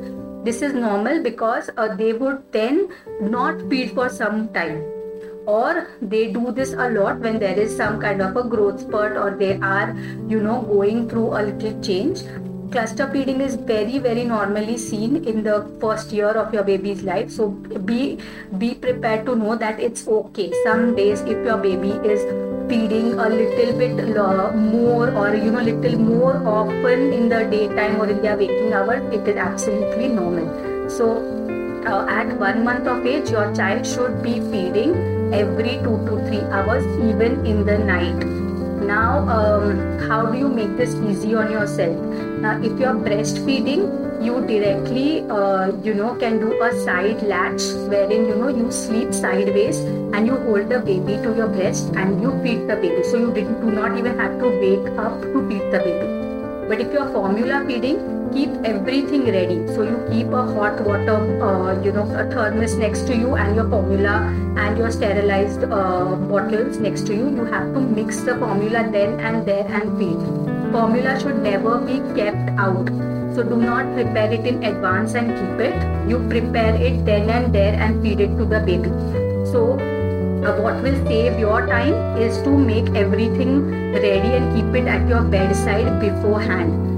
This 0.45 0.63
is 0.63 0.75
normal 0.75 1.23
because 1.23 1.71
uh, 1.77 1.95
they 1.95 2.13
would 2.13 2.43
then 2.53 2.89
not 3.21 3.69
feed 3.71 3.93
for 3.93 4.09
some 4.09 4.49
time. 4.49 4.83
Or 5.47 5.89
they 6.03 6.31
do 6.33 6.53
this 6.53 6.75
a 6.75 6.91
lot 6.91 7.21
when 7.21 7.39
there 7.39 7.59
is 7.59 7.75
some 7.77 7.99
kind 8.01 8.21
of 8.21 8.37
a 8.37 8.45
growth 8.45 8.81
spurt 8.81 9.17
or 9.17 9.31
they 9.39 9.55
are 9.61 9.97
you 10.29 10.41
know 10.41 10.61
going 10.63 11.09
through 11.09 11.29
a 11.39 11.43
little 11.49 11.81
change 11.81 12.23
cluster 12.71 13.11
feeding 13.13 13.41
is 13.41 13.57
very 13.57 13.99
very 13.99 14.25
normally 14.25 14.77
seen 14.79 15.25
in 15.25 15.43
the 15.43 15.57
first 15.81 16.13
year 16.13 16.31
of 16.43 16.55
your 16.55 16.63
baby's 16.63 17.03
life. 17.03 17.31
So 17.31 17.49
be 17.91 18.19
be 18.59 18.75
prepared 18.75 19.27
to 19.27 19.37
know 19.37 19.57
that 19.57 19.81
it's 19.81 20.07
okay. 20.07 20.53
Some 20.65 20.95
days 20.95 21.21
if 21.23 21.45
your 21.51 21.59
baby 21.59 21.91
is 22.15 22.25
feeding 22.71 23.19
a 23.19 23.29
little 23.29 23.77
bit 23.79 23.97
more 24.57 25.11
or 25.11 25.35
you 25.35 25.51
know 25.51 25.61
little 25.61 25.99
more 25.99 26.37
often 26.47 27.13
in 27.13 27.29
the 27.29 27.45
daytime 27.55 28.01
or 28.01 28.09
in 28.09 28.23
their 28.23 28.37
waking 28.37 28.73
hours 28.73 29.03
it 29.13 29.27
is 29.27 29.37
absolutely 29.37 30.09
normal. 30.09 30.89
So 30.89 31.13
uh, 31.87 32.07
at 32.09 32.39
one 32.39 32.65
month 32.65 32.87
of 32.87 33.07
age 33.07 33.31
your 33.31 33.55
child 33.55 33.87
should 33.87 34.23
be 34.23 34.35
feeding 34.53 34.95
every 35.33 35.79
two 35.87 35.97
to 36.07 36.21
three 36.27 36.45
hours 36.59 36.85
even 37.09 37.45
in 37.47 37.65
the 37.65 37.79
night 37.79 38.40
now 38.81 39.29
um, 39.29 39.99
how 40.09 40.27
do 40.27 40.39
you 40.39 40.49
make 40.49 40.77
this 40.77 40.95
easy 41.09 41.35
on 41.35 41.51
yourself? 41.51 41.97
Now 42.41 42.61
if 42.61 42.79
you're 42.79 42.95
breastfeeding 42.95 44.01
you 44.23 44.41
directly 44.47 45.23
uh, 45.31 45.73
you 45.83 45.95
know 45.95 46.15
can 46.17 46.39
do 46.39 46.63
a 46.63 46.71
side 46.85 47.23
latch 47.23 47.63
wherein 47.89 48.27
you 48.27 48.37
know 48.37 48.49
you 48.49 48.71
sleep 48.71 49.15
sideways 49.15 49.79
and 49.79 50.27
you 50.27 50.37
hold 50.37 50.69
the 50.69 50.79
baby 50.79 51.17
to 51.23 51.35
your 51.35 51.49
breast 51.49 51.91
and 51.97 52.21
you 52.21 52.31
feed 52.43 52.69
the 52.69 52.77
baby. 52.77 53.03
So 53.05 53.19
you 53.19 53.33
do 53.33 53.71
not 53.71 53.99
even 53.99 54.19
have 54.19 54.39
to 54.39 54.49
wake 54.49 54.99
up 54.99 55.21
to 55.23 55.49
feed 55.49 55.73
the 55.73 55.79
baby. 55.79 56.69
But 56.69 56.81
if 56.81 56.93
you're 56.93 57.11
formula 57.13 57.65
feeding 57.67 58.20
keep 58.33 58.51
everything 58.65 59.25
ready. 59.27 59.67
So 59.75 59.83
you 59.83 59.99
keep 60.11 60.29
a 60.29 60.43
hot 60.55 60.81
water 60.85 61.19
uh, 61.43 61.83
you 61.83 61.93
know 61.93 62.07
a 62.15 62.25
thermos 62.31 62.75
next 62.75 63.07
to 63.09 63.17
you 63.17 63.35
and 63.37 63.57
your 63.57 63.69
formula 63.69 64.15
and 64.57 64.79
your 64.79 64.91
sterilized 64.91 65.65
uh, 65.65 66.17
bottles 66.33 66.79
next 66.79 67.07
to 67.09 67.15
you. 67.15 67.29
You 67.29 67.45
have 67.45 67.73
to 67.75 67.81
mix 67.81 68.21
the 68.21 68.37
formula 68.39 68.89
then 68.91 69.21
and 69.21 69.47
there 69.47 69.67
and 69.67 69.99
feed. 69.99 70.73
Formula 70.73 71.19
should 71.21 71.43
never 71.43 71.79
be 71.79 71.99
kept 72.15 72.51
out. 72.59 72.89
So 73.35 73.43
do 73.43 73.57
not 73.57 73.95
prepare 73.95 74.33
it 74.33 74.47
in 74.47 74.63
advance 74.65 75.15
and 75.15 75.29
keep 75.39 75.67
it. 75.69 76.09
You 76.09 76.19
prepare 76.29 76.75
it 76.75 77.05
then 77.05 77.31
and 77.31 77.55
there 77.55 77.75
and 77.75 78.03
feed 78.03 78.21
it 78.21 78.37
to 78.37 78.45
the 78.45 78.61
baby. 78.61 78.91
So 79.53 79.79
uh, 80.45 80.61
what 80.61 80.83
will 80.83 80.97
save 81.07 81.39
your 81.39 81.67
time 81.67 81.95
is 82.19 82.41
to 82.43 82.51
make 82.51 82.89
everything 82.95 83.71
ready 83.93 84.37
and 84.39 84.55
keep 84.57 84.83
it 84.83 84.89
at 84.89 85.09
your 85.09 85.23
bedside 85.23 86.01
beforehand 86.01 86.90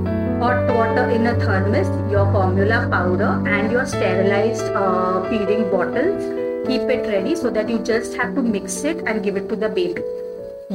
hot 0.42 0.68
water 0.74 1.08
in 1.08 1.28
a 1.28 1.34
thermos, 1.38 1.88
your 2.10 2.24
formula 2.32 2.88
powder, 2.90 3.32
and 3.48 3.70
your 3.70 3.86
sterilized 3.86 4.64
uh, 4.74 5.22
feeding 5.28 5.70
bottles. 5.70 6.24
Keep 6.66 6.90
it 6.94 7.06
ready 7.06 7.36
so 7.36 7.48
that 7.50 7.68
you 7.68 7.78
just 7.78 8.14
have 8.14 8.34
to 8.34 8.42
mix 8.42 8.82
it 8.82 9.04
and 9.06 9.22
give 9.22 9.36
it 9.36 9.48
to 9.48 9.54
the 9.54 9.68
baby. 9.68 10.02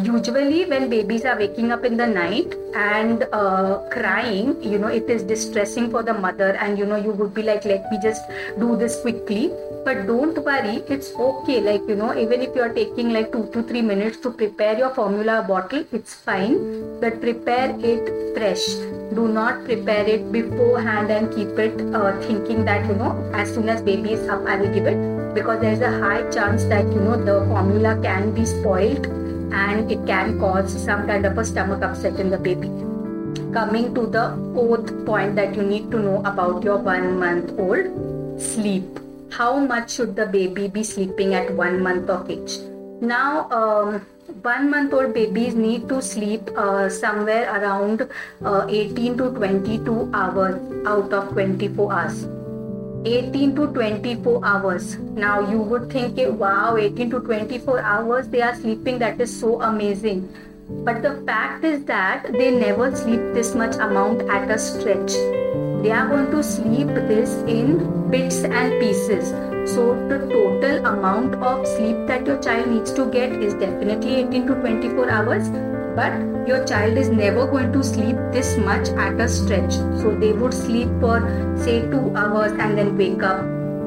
Usually, 0.04 0.66
when 0.66 0.90
babies 0.90 1.26
are 1.26 1.38
waking 1.38 1.72
up 1.72 1.84
in 1.84 1.98
the 1.98 2.06
night 2.06 2.54
and 2.76 3.24
uh, 3.34 3.80
crying, 3.90 4.62
you 4.62 4.78
know, 4.78 4.88
it 4.88 5.10
is 5.10 5.24
distressing 5.24 5.90
for 5.90 6.04
the 6.04 6.14
mother, 6.14 6.56
and 6.58 6.78
you 6.78 6.86
know, 6.86 6.98
you 6.98 7.12
would 7.12 7.34
be 7.34 7.42
like, 7.42 7.66
let 7.66 7.90
me 7.92 7.98
just 8.02 8.22
do 8.60 8.76
this 8.76 9.02
quickly. 9.02 9.52
But 9.88 10.06
don't 10.06 10.38
worry 10.44 10.84
it's 10.90 11.14
okay. 11.16 11.62
Like 11.62 11.88
you 11.88 11.96
know 11.96 12.14
even 12.14 12.42
if 12.42 12.54
you're 12.54 12.74
taking 12.74 13.14
like 13.14 13.32
two 13.32 13.50
to 13.54 13.64
three 13.64 13.82
minutes 13.82 14.18
to 14.18 14.32
prepare 14.32 14.78
your 14.78 14.90
formula 14.94 15.46
bottle 15.48 15.86
it's 15.94 16.14
fine. 16.14 17.00
But 17.00 17.22
prepare 17.22 17.74
it 17.80 18.36
fresh. 18.36 18.66
Do 19.16 19.30
not 19.30 19.64
prepare 19.64 20.06
it 20.06 20.30
beforehand 20.30 21.10
and 21.10 21.34
keep 21.34 21.58
it 21.58 21.80
uh, 21.96 22.20
thinking 22.20 22.66
that 22.66 22.86
you 22.86 22.96
know 22.96 23.14
as 23.34 23.54
soon 23.54 23.70
as 23.70 23.82
baby 23.82 24.12
is 24.12 24.28
up 24.28 24.46
i 24.46 24.58
will 24.58 24.74
give 24.74 24.88
it. 24.88 25.00
Because 25.34 25.62
there 25.62 25.72
is 25.72 25.80
a 25.80 25.94
high 26.02 26.30
chance 26.32 26.66
that 26.66 26.86
you 26.88 27.00
know 27.00 27.16
the 27.24 27.46
formula 27.46 27.98
can 28.02 28.34
be 28.34 28.46
spoiled 28.46 29.08
and 29.52 29.92
it 29.92 30.06
can 30.06 30.40
cause 30.40 30.72
some 30.84 31.08
kind 31.08 31.26
of 31.26 31.38
a 31.38 31.46
stomach 31.46 31.82
upset 31.82 32.20
in 32.20 32.30
the 32.30 32.38
baby 32.38 32.70
coming 33.54 33.94
to 33.96 34.06
the 34.06 34.26
fourth 34.54 34.94
point 35.06 35.36
that 35.36 35.56
you 35.56 35.64
need 35.64 35.90
to 35.92 36.00
know 36.00 36.22
about 36.26 36.64
your 36.64 36.78
one 36.78 37.20
month 37.20 37.52
old 37.58 38.42
sleep 38.42 39.00
how 39.32 39.60
much 39.60 39.92
should 39.92 40.16
the 40.16 40.26
baby 40.26 40.68
be 40.68 40.84
sleeping 40.84 41.34
at 41.34 41.54
one 41.54 41.82
month 41.84 42.10
of 42.10 42.30
age? 42.30 42.58
Now, 43.02 43.50
um, 43.52 44.06
one 44.42 44.72
month 44.72 44.94
old 44.94 45.14
babies 45.14 45.54
need 45.54 45.88
to 45.90 46.02
sleep 46.02 46.50
uh, 46.58 46.90
somewhere 46.90 47.44
around 47.54 48.10
uh, 48.44 48.66
18 48.70 49.18
to 49.18 49.32
22 49.32 50.10
hours 50.14 50.56
out 50.88 51.14
of 51.14 51.30
24 51.34 51.94
hours. 51.94 52.26
18 53.08 53.56
to 53.56 53.68
24 53.68 54.46
hours. 54.46 54.98
Now 54.98 55.50
you 55.50 55.60
would 55.60 55.92
think, 55.92 56.18
wow, 56.40 56.76
18 56.78 57.10
to 57.12 57.20
24 57.22 57.80
hours 57.80 58.28
they 58.28 58.42
are 58.42 58.56
sleeping, 58.56 59.00
that 59.00 59.22
is 59.22 59.40
so 59.40 59.62
amazing. 59.62 60.30
But 60.70 61.02
the 61.02 61.22
fact 61.26 61.64
is 61.64 61.86
that 61.86 62.32
they 62.34 62.52
never 62.52 62.96
sleep 62.96 63.22
this 63.34 63.56
much 63.56 63.76
amount 63.76 64.30
at 64.30 64.52
a 64.52 64.60
stretch 64.60 65.14
they 65.82 65.92
are 65.92 66.08
going 66.08 66.32
to 66.32 66.44
sleep 66.44 66.88
this 67.10 67.34
in 67.56 68.10
bits 68.10 68.38
and 68.44 68.80
pieces 68.80 69.30
so 69.74 69.84
the 70.10 70.18
total 70.32 70.86
amount 70.88 71.36
of 71.36 71.68
sleep 71.68 71.98
that 72.08 72.26
your 72.26 72.42
child 72.42 72.68
needs 72.68 72.92
to 72.92 73.06
get 73.12 73.32
is 73.32 73.54
definitely 73.54 74.16
18 74.16 74.48
to 74.48 74.56
24 74.56 75.10
hours 75.10 75.50
but 75.98 76.14
your 76.48 76.64
child 76.72 76.98
is 77.04 77.10
never 77.10 77.46
going 77.48 77.74
to 77.74 77.84
sleep 77.84 78.18
this 78.32 78.56
much 78.58 78.90
at 79.06 79.20
a 79.20 79.28
stretch. 79.28 79.74
So 80.02 80.16
they 80.24 80.32
would 80.32 80.54
sleep 80.54 80.90
for 81.02 81.20
say 81.66 81.82
2 81.90 82.16
hours 82.16 82.52
and 82.66 82.78
then 82.78 82.98
wake 82.98 83.24
up. 83.24 83.44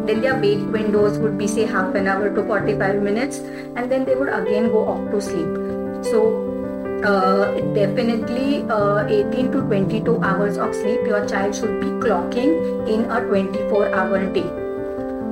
Then 0.07 0.21
their 0.21 0.37
wake 0.45 0.67
windows 0.76 1.19
would 1.19 1.38
be 1.38 1.47
say 1.47 1.67
half 1.67 1.95
an 1.95 2.09
hour 2.09 2.35
to 2.35 2.45
45 2.45 3.02
minutes 3.09 3.38
and 3.76 3.90
then 3.90 4.05
they 4.05 4.14
would 4.14 4.33
again 4.40 4.71
go 4.76 4.87
off 4.95 5.11
to 5.12 5.21
sleep. 5.21 6.05
So 6.12 6.23
uh, 7.05 7.61
definitely 7.75 8.62
uh, 8.69 9.07
18 9.07 9.52
to 9.52 9.61
22 9.62 10.23
hours 10.23 10.59
of 10.59 10.75
sleep 10.75 11.07
your 11.07 11.26
child 11.26 11.55
should 11.55 11.81
be 11.81 11.93
clocking 12.07 12.88
in 12.88 13.05
a 13.11 13.21
24 13.21 13.95
hour 13.95 14.26
day. 14.35 14.49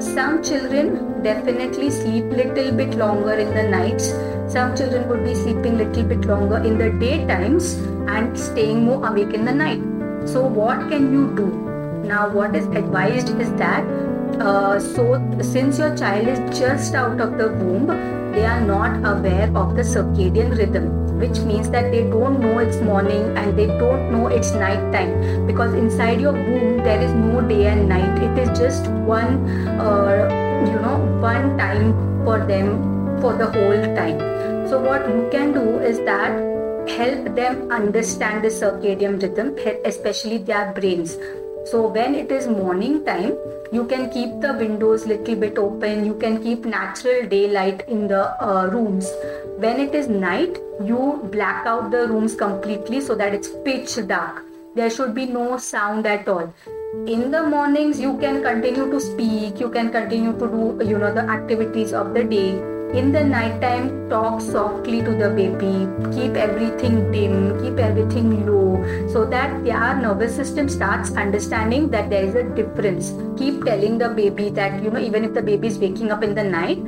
Some 0.00 0.42
children 0.44 1.22
definitely 1.22 1.90
sleep 1.90 2.24
little 2.40 2.72
bit 2.72 2.94
longer 2.94 3.32
in 3.34 3.52
the 3.52 3.68
nights 3.68 4.12
some 4.48 4.74
children 4.74 5.08
would 5.08 5.24
be 5.24 5.34
sleeping 5.34 5.76
little 5.76 6.04
bit 6.04 6.24
longer 6.24 6.56
in 6.56 6.78
the 6.78 6.90
daytimes 7.04 7.74
and 8.08 8.38
staying 8.38 8.84
more 8.84 9.06
awake 9.06 9.34
in 9.34 9.44
the 9.44 9.52
night. 9.52 9.82
So 10.26 10.46
what 10.46 10.88
can 10.88 11.12
you 11.12 11.34
do? 11.36 11.46
Now 12.06 12.30
what 12.30 12.56
is 12.56 12.66
advised 12.66 13.38
is 13.38 13.52
that 13.54 13.84
uh, 14.40 14.80
so 14.80 15.20
since 15.42 15.78
your 15.78 15.94
child 15.96 16.28
is 16.28 16.58
just 16.58 16.94
out 16.94 17.20
of 17.20 17.36
the 17.36 17.48
womb 17.48 17.86
they 18.32 18.44
are 18.46 18.60
not 18.60 18.98
aware 19.04 19.50
of 19.56 19.74
the 19.74 19.82
circadian 19.82 20.56
rhythm 20.56 21.08
which 21.18 21.40
means 21.40 21.68
that 21.70 21.90
they 21.90 22.02
don't 22.04 22.40
know 22.40 22.58
it's 22.58 22.76
morning 22.80 23.36
and 23.36 23.58
they 23.58 23.66
don't 23.66 24.12
know 24.12 24.28
it's 24.28 24.52
night 24.52 24.92
time. 24.92 25.46
Because 25.46 25.74
inside 25.74 26.20
your 26.20 26.32
womb 26.32 26.78
there 26.78 27.00
is 27.00 27.12
no 27.12 27.40
day 27.42 27.66
and 27.66 27.88
night. 27.88 28.22
It 28.22 28.38
is 28.38 28.58
just 28.58 28.86
one 28.86 29.44
uh, 29.78 30.64
you 30.66 30.80
know 30.80 30.98
one 31.20 31.58
time 31.58 31.92
for 32.24 32.46
them 32.46 32.97
for 33.20 33.34
the 33.36 33.46
whole 33.46 33.82
time. 33.96 34.18
So 34.68 34.80
what 34.80 35.08
you 35.08 35.28
can 35.32 35.52
do 35.52 35.78
is 35.78 35.98
that 36.00 36.32
help 36.88 37.34
them 37.34 37.70
understand 37.70 38.44
the 38.44 38.48
circadian 38.48 39.20
rhythm 39.22 39.56
especially 39.84 40.38
their 40.38 40.72
brains. 40.72 41.16
So 41.70 41.86
when 41.86 42.14
it 42.14 42.32
is 42.32 42.46
morning 42.46 43.04
time 43.04 43.36
you 43.72 43.84
can 43.84 44.08
keep 44.10 44.40
the 44.40 44.54
windows 44.54 45.06
little 45.06 45.36
bit 45.36 45.58
open. 45.58 46.06
You 46.06 46.14
can 46.14 46.42
keep 46.42 46.64
natural 46.64 47.26
daylight 47.28 47.86
in 47.88 48.08
the 48.08 48.22
uh, 48.42 48.66
rooms. 48.66 49.10
When 49.58 49.80
it 49.80 49.94
is 49.94 50.08
night 50.08 50.58
you 50.82 51.20
black 51.32 51.66
out 51.66 51.90
the 51.90 52.06
rooms 52.08 52.34
completely 52.34 53.00
so 53.00 53.14
that 53.14 53.34
it's 53.34 53.50
pitch 53.64 53.98
dark. 54.06 54.44
There 54.74 54.88
should 54.90 55.14
be 55.14 55.26
no 55.26 55.58
sound 55.58 56.06
at 56.06 56.28
all. 56.28 56.52
In 57.06 57.30
the 57.30 57.42
mornings 57.42 58.00
you 58.00 58.16
can 58.18 58.42
continue 58.42 58.90
to 58.90 59.00
speak. 59.00 59.60
You 59.60 59.68
can 59.70 59.90
continue 59.90 60.32
to 60.32 60.48
do 60.56 60.84
you 60.84 60.98
know 60.98 61.12
the 61.12 61.28
activities 61.38 61.92
of 61.92 62.14
the 62.14 62.24
day 62.24 62.77
in 62.94 63.12
the 63.12 63.22
night 63.22 63.60
time 63.60 64.08
talk 64.08 64.40
softly 64.40 65.02
to 65.02 65.10
the 65.10 65.28
baby. 65.28 65.86
Keep 66.14 66.36
everything 66.36 67.12
dim 67.12 67.60
keep 67.62 67.78
everything 67.78 68.46
low 68.46 68.82
so 69.08 69.24
that 69.26 69.62
their 69.64 69.94
nervous 69.96 70.34
system 70.34 70.68
starts 70.68 71.12
understanding 71.12 71.90
that 71.90 72.08
there 72.08 72.24
is 72.24 72.34
a 72.34 72.42
difference. 72.42 73.12
Keep 73.38 73.64
telling 73.64 73.98
the 73.98 74.08
baby 74.08 74.48
that 74.50 74.82
you 74.82 74.90
know 74.90 75.00
even 75.00 75.24
if 75.24 75.34
the 75.34 75.42
baby 75.42 75.68
is 75.68 75.78
waking 75.78 76.10
up 76.10 76.22
in 76.22 76.34
the 76.34 76.44
night 76.44 76.78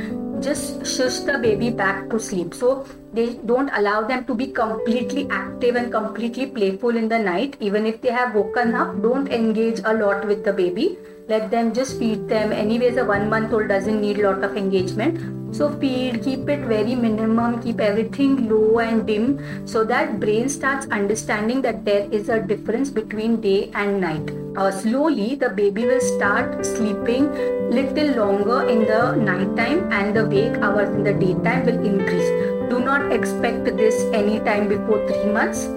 just 0.40 0.86
shush 0.86 1.18
the 1.18 1.38
baby 1.38 1.68
back 1.68 2.08
to 2.08 2.18
sleep. 2.18 2.54
So 2.54 2.86
they 3.12 3.34
don't 3.44 3.68
allow 3.74 4.02
them 4.02 4.24
to 4.24 4.34
be 4.34 4.46
completely 4.46 5.28
active 5.30 5.76
and 5.76 5.92
completely 5.92 6.46
playful 6.46 6.96
in 6.96 7.10
the 7.10 7.18
night. 7.18 7.58
Even 7.60 7.84
if 7.84 8.00
they 8.00 8.10
have 8.10 8.34
woken 8.34 8.74
up 8.74 9.02
don't 9.02 9.28
engage 9.28 9.80
a 9.84 9.92
lot 9.92 10.26
with 10.26 10.44
the 10.44 10.52
baby. 10.54 10.96
Let 11.28 11.50
them 11.50 11.74
just 11.74 11.98
feed 11.98 12.26
them. 12.28 12.52
Anyways 12.52 12.96
a 12.96 13.04
one 13.04 13.28
month 13.28 13.52
old 13.52 13.68
doesn't 13.68 14.00
need 14.00 14.18
a 14.20 14.30
lot 14.30 14.42
of 14.42 14.56
engagement 14.56 15.39
so 15.52 15.68
feed 15.78 16.22
keep 16.22 16.48
it 16.48 16.60
very 16.60 16.94
minimum 16.94 17.60
keep 17.62 17.80
everything 17.80 18.48
low 18.48 18.78
and 18.78 19.06
dim 19.06 19.26
so 19.66 19.84
that 19.84 20.20
brain 20.20 20.48
starts 20.48 20.86
understanding 20.90 21.60
that 21.62 21.84
there 21.84 22.08
is 22.12 22.28
a 22.28 22.40
difference 22.40 22.90
between 22.90 23.40
day 23.40 23.70
and 23.74 24.00
night. 24.00 24.30
Uh, 24.56 24.70
slowly 24.70 25.34
the 25.34 25.48
baby 25.48 25.86
will 25.86 26.00
start 26.00 26.64
sleeping 26.64 27.28
little 27.70 28.14
longer 28.16 28.68
in 28.68 28.80
the 28.86 29.12
night 29.16 29.56
time 29.56 29.92
and 29.92 30.16
the 30.16 30.24
wake 30.26 30.56
hours 30.58 30.88
in 30.90 31.04
the 31.04 31.12
daytime 31.12 31.64
will 31.66 31.84
increase. 31.84 32.30
Do 32.70 32.80
not 32.80 33.12
expect 33.12 33.64
this 33.76 34.02
anytime 34.12 34.68
before 34.68 35.06
3 35.08 35.32
months. 35.32 35.68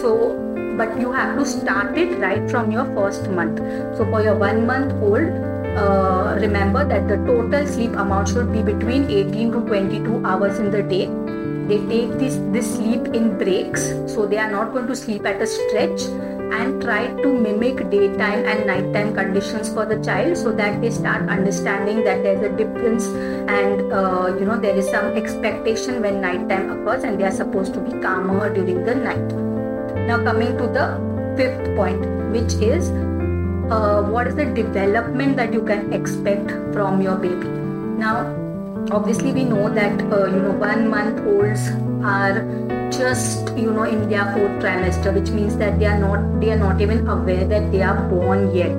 So 0.00 0.44
but 0.78 0.98
you 1.00 1.12
have 1.12 1.36
to 1.36 1.44
start 1.44 1.98
it 1.98 2.18
right 2.18 2.50
from 2.50 2.70
your 2.70 2.84
first 2.94 3.28
month. 3.30 3.58
So 3.96 4.04
for 4.10 4.22
your 4.22 4.36
1 4.36 4.66
month 4.66 4.92
old 5.02 5.47
uh, 5.76 6.38
remember 6.40 6.84
that 6.84 7.08
the 7.08 7.16
total 7.26 7.66
sleep 7.66 7.92
amount 7.92 8.28
should 8.28 8.52
be 8.52 8.62
between 8.62 9.10
18 9.10 9.52
to 9.52 9.60
22 9.60 10.24
hours 10.24 10.58
in 10.58 10.70
the 10.70 10.82
day. 10.82 11.06
They 11.68 11.78
take 11.86 12.18
this 12.18 12.36
this 12.52 12.76
sleep 12.76 13.08
in 13.08 13.36
breaks 13.36 13.88
so 14.12 14.26
they 14.26 14.38
are 14.38 14.50
not 14.50 14.72
going 14.72 14.86
to 14.86 14.96
sleep 14.96 15.26
at 15.26 15.42
a 15.42 15.46
stretch 15.46 16.06
and 16.50 16.80
try 16.80 17.08
to 17.22 17.32
mimic 17.32 17.90
daytime 17.90 18.44
and 18.52 18.66
nighttime 18.66 19.14
conditions 19.14 19.68
for 19.68 19.84
the 19.84 19.98
child 20.02 20.36
so 20.36 20.52
that 20.52 20.80
they 20.80 20.90
start 20.90 21.28
understanding 21.28 22.02
that 22.04 22.22
there's 22.22 22.40
a 22.40 22.56
difference 22.56 23.08
and 23.58 23.92
uh, 23.92 24.34
you 24.38 24.46
know 24.46 24.58
there 24.58 24.76
is 24.76 24.88
some 24.88 25.12
expectation 25.22 26.00
when 26.00 26.22
nighttime 26.22 26.70
occurs 26.70 27.04
and 27.04 27.20
they 27.20 27.24
are 27.24 27.36
supposed 27.42 27.74
to 27.74 27.80
be 27.80 27.92
calmer 28.00 28.48
during 28.54 28.82
the 28.84 28.94
night. 28.94 29.28
Now 30.06 30.24
coming 30.24 30.56
to 30.56 30.66
the 30.78 30.88
fifth 31.36 31.76
point 31.76 32.00
which 32.32 32.54
is 32.54 32.90
uh, 33.70 34.02
what 34.02 34.26
is 34.26 34.34
the 34.34 34.46
development 34.46 35.36
that 35.36 35.52
you 35.52 35.62
can 35.62 35.92
expect 35.92 36.50
from 36.72 37.02
your 37.02 37.16
baby? 37.16 37.48
Now 37.98 38.34
obviously 38.90 39.32
we 39.32 39.44
know 39.44 39.68
that 39.68 40.00
uh, 40.12 40.26
you 40.26 40.40
know 40.40 40.52
one 40.52 40.88
month 40.88 41.20
olds 41.26 41.68
are 42.02 42.40
just 42.90 43.54
you 43.56 43.70
know 43.70 43.82
in 43.82 44.08
their 44.08 44.24
fourth 44.32 44.62
trimester 44.62 45.12
which 45.14 45.30
means 45.30 45.56
that 45.58 45.78
they 45.78 45.86
are 45.86 45.98
not 45.98 46.40
they 46.40 46.50
are 46.50 46.56
not 46.56 46.80
even 46.80 47.06
aware 47.06 47.44
that 47.46 47.70
they 47.70 47.82
are 47.82 48.08
born 48.08 48.54
yet. 48.54 48.78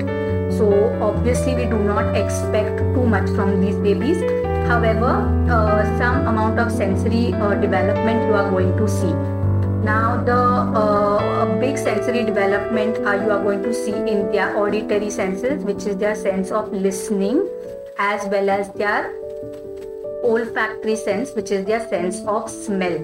So 0.52 0.68
obviously 1.00 1.56
we 1.56 1.66
do 1.66 1.78
not 1.80 2.16
expect 2.16 2.80
too 2.96 3.06
much 3.06 3.30
from 3.36 3.62
these 3.62 3.76
babies. 3.76 4.22
However 4.68 5.14
uh, 5.50 5.98
some 5.98 6.28
amount 6.28 6.60
of 6.60 6.72
sensory 6.72 7.34
uh, 7.34 7.54
development 7.56 8.28
you 8.28 8.34
are 8.34 8.50
going 8.50 8.76
to 8.78 8.88
see 8.88 9.14
now 9.84 10.22
the 10.24 10.34
uh, 10.34 11.60
big 11.60 11.78
sensory 11.78 12.24
development 12.24 12.98
uh, 13.06 13.14
you 13.14 13.32
are 13.32 13.42
going 13.42 13.64
to 13.64 13.74
see 13.74 13.94
in 13.94 14.32
their 14.32 14.58
auditory 14.58 15.10
senses 15.10 15.64
which 15.64 15.86
is 15.86 15.98
their 15.98 16.16
sense 16.16 16.52
of 16.52 16.72
listening 16.72 17.48
as 17.98 18.26
well 18.28 18.50
as 18.50 18.72
their 18.74 19.14
olfactory 20.24 20.96
sense 20.96 21.34
which 21.34 21.52
is 21.52 21.66
their 21.66 21.88
sense 21.88 22.22
of 22.26 22.50
smell. 22.50 23.00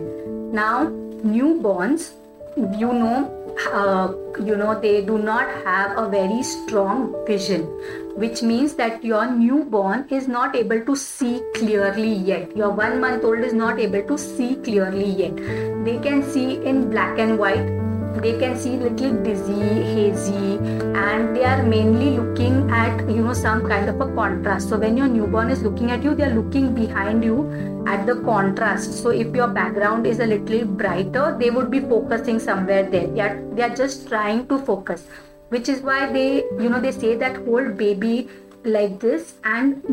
Now 0.51 0.87
newborns 1.23 2.11
you 2.57 2.91
know 2.93 3.34
uh, 3.71 4.13
you 4.43 4.55
know 4.55 4.79
they 4.79 5.03
do 5.05 5.17
not 5.17 5.47
have 5.63 5.97
a 5.97 6.09
very 6.09 6.43
strong 6.43 7.13
vision 7.25 7.67
which 8.15 8.41
means 8.41 8.75
that 8.75 9.03
your 9.03 9.29
newborn 9.29 10.05
is 10.09 10.27
not 10.27 10.55
able 10.55 10.79
to 10.85 10.95
see 10.95 11.41
clearly 11.53 12.13
yet. 12.13 12.55
Your 12.55 12.69
one 12.69 13.01
month 13.01 13.25
old 13.25 13.39
is 13.39 13.51
not 13.51 13.77
able 13.77 14.03
to 14.03 14.17
see 14.17 14.55
clearly 14.55 15.09
yet. 15.09 15.35
They 15.83 15.99
can 15.99 16.23
see 16.23 16.63
in 16.65 16.89
black 16.89 17.19
and 17.19 17.37
white 17.37 17.84
they 18.21 18.37
can 18.39 18.57
see 18.57 18.77
little 18.77 19.13
dizzy 19.23 19.59
hazy 19.95 20.57
and 21.03 21.35
they 21.35 21.43
are 21.43 21.63
mainly 21.63 22.11
looking 22.17 22.69
at 22.71 23.09
you 23.09 23.23
know 23.23 23.33
some 23.33 23.67
kind 23.67 23.89
of 23.89 23.99
a 24.01 24.07
contrast. 24.15 24.69
So 24.69 24.77
when 24.77 24.97
your 24.97 25.07
newborn 25.07 25.49
is 25.49 25.61
looking 25.61 25.91
at 25.91 26.03
you 26.03 26.15
they 26.15 26.23
are 26.23 26.33
looking 26.33 26.73
behind 26.73 27.23
you 27.23 27.83
at 27.87 28.05
the 28.05 28.15
contrast. 28.21 29.03
So 29.03 29.09
if 29.09 29.35
your 29.35 29.47
background 29.47 30.07
is 30.07 30.19
a 30.19 30.25
little 30.25 30.65
brighter 30.65 31.35
they 31.39 31.49
would 31.49 31.69
be 31.69 31.79
focusing 31.79 32.39
somewhere 32.39 32.89
there. 32.89 33.07
They 33.07 33.21
are 33.21 33.41
they 33.53 33.63
are 33.63 33.75
just 33.75 34.07
trying 34.07 34.47
to 34.47 34.59
focus 34.59 35.07
which 35.49 35.69
is 35.69 35.81
why 35.81 36.11
they 36.11 36.43
you 36.59 36.69
know 36.69 36.79
they 36.79 36.91
say 36.91 37.15
that 37.15 37.37
hold 37.45 37.77
baby 37.77 38.27
like 38.63 38.99
this 38.99 39.35
and 39.43 39.83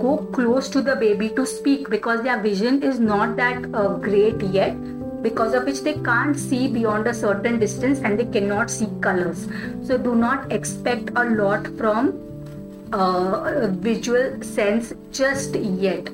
go 0.00 0.16
close 0.32 0.68
to 0.70 0.80
the 0.80 0.96
baby 0.96 1.28
to 1.30 1.44
speak 1.44 1.90
because 1.90 2.22
their 2.22 2.40
vision 2.40 2.82
is 2.82 2.98
not 2.98 3.36
that 3.36 3.62
uh, 3.74 3.88
great 3.98 4.40
yet 4.42 4.74
because 5.22 5.54
of 5.54 5.64
which 5.64 5.80
they 5.82 5.94
can't 5.94 6.36
see 6.36 6.68
beyond 6.68 7.06
a 7.06 7.14
certain 7.14 7.58
distance 7.58 8.00
and 8.00 8.18
they 8.18 8.26
cannot 8.26 8.70
see 8.70 8.88
colors. 9.00 9.48
So 9.84 9.96
do 9.96 10.14
not 10.14 10.50
expect 10.52 11.10
a 11.16 11.24
lot 11.24 11.66
from 11.78 12.18
uh, 12.92 13.68
visual 13.68 14.42
sense 14.42 14.92
just 15.12 15.54
yet. 15.54 16.08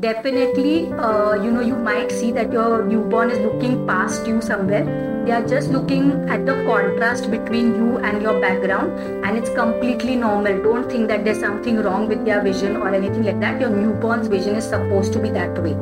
Definitely, 0.00 0.92
uh, 0.92 1.42
you 1.42 1.50
know, 1.50 1.60
you 1.60 1.74
might 1.74 2.12
see 2.12 2.30
that 2.32 2.52
your 2.52 2.84
newborn 2.84 3.30
is 3.30 3.38
looking 3.38 3.86
past 3.86 4.26
you 4.26 4.42
somewhere. 4.42 4.84
They 5.24 5.32
are 5.32 5.46
just 5.46 5.70
looking 5.70 6.28
at 6.28 6.44
the 6.44 6.52
contrast 6.66 7.30
between 7.30 7.74
you 7.74 7.98
and 7.98 8.20
your 8.20 8.38
background, 8.40 8.92
and 9.24 9.38
it's 9.38 9.48
completely 9.50 10.14
normal. 10.14 10.62
Don't 10.62 10.88
think 10.90 11.08
that 11.08 11.24
there's 11.24 11.40
something 11.40 11.78
wrong 11.78 12.08
with 12.08 12.24
their 12.26 12.42
vision 12.42 12.76
or 12.76 12.94
anything 12.94 13.24
like 13.24 13.40
that. 13.40 13.58
Your 13.58 13.70
newborn's 13.70 14.28
vision 14.28 14.54
is 14.54 14.64
supposed 14.64 15.14
to 15.14 15.18
be 15.18 15.30
that 15.30 15.60
way. 15.62 15.72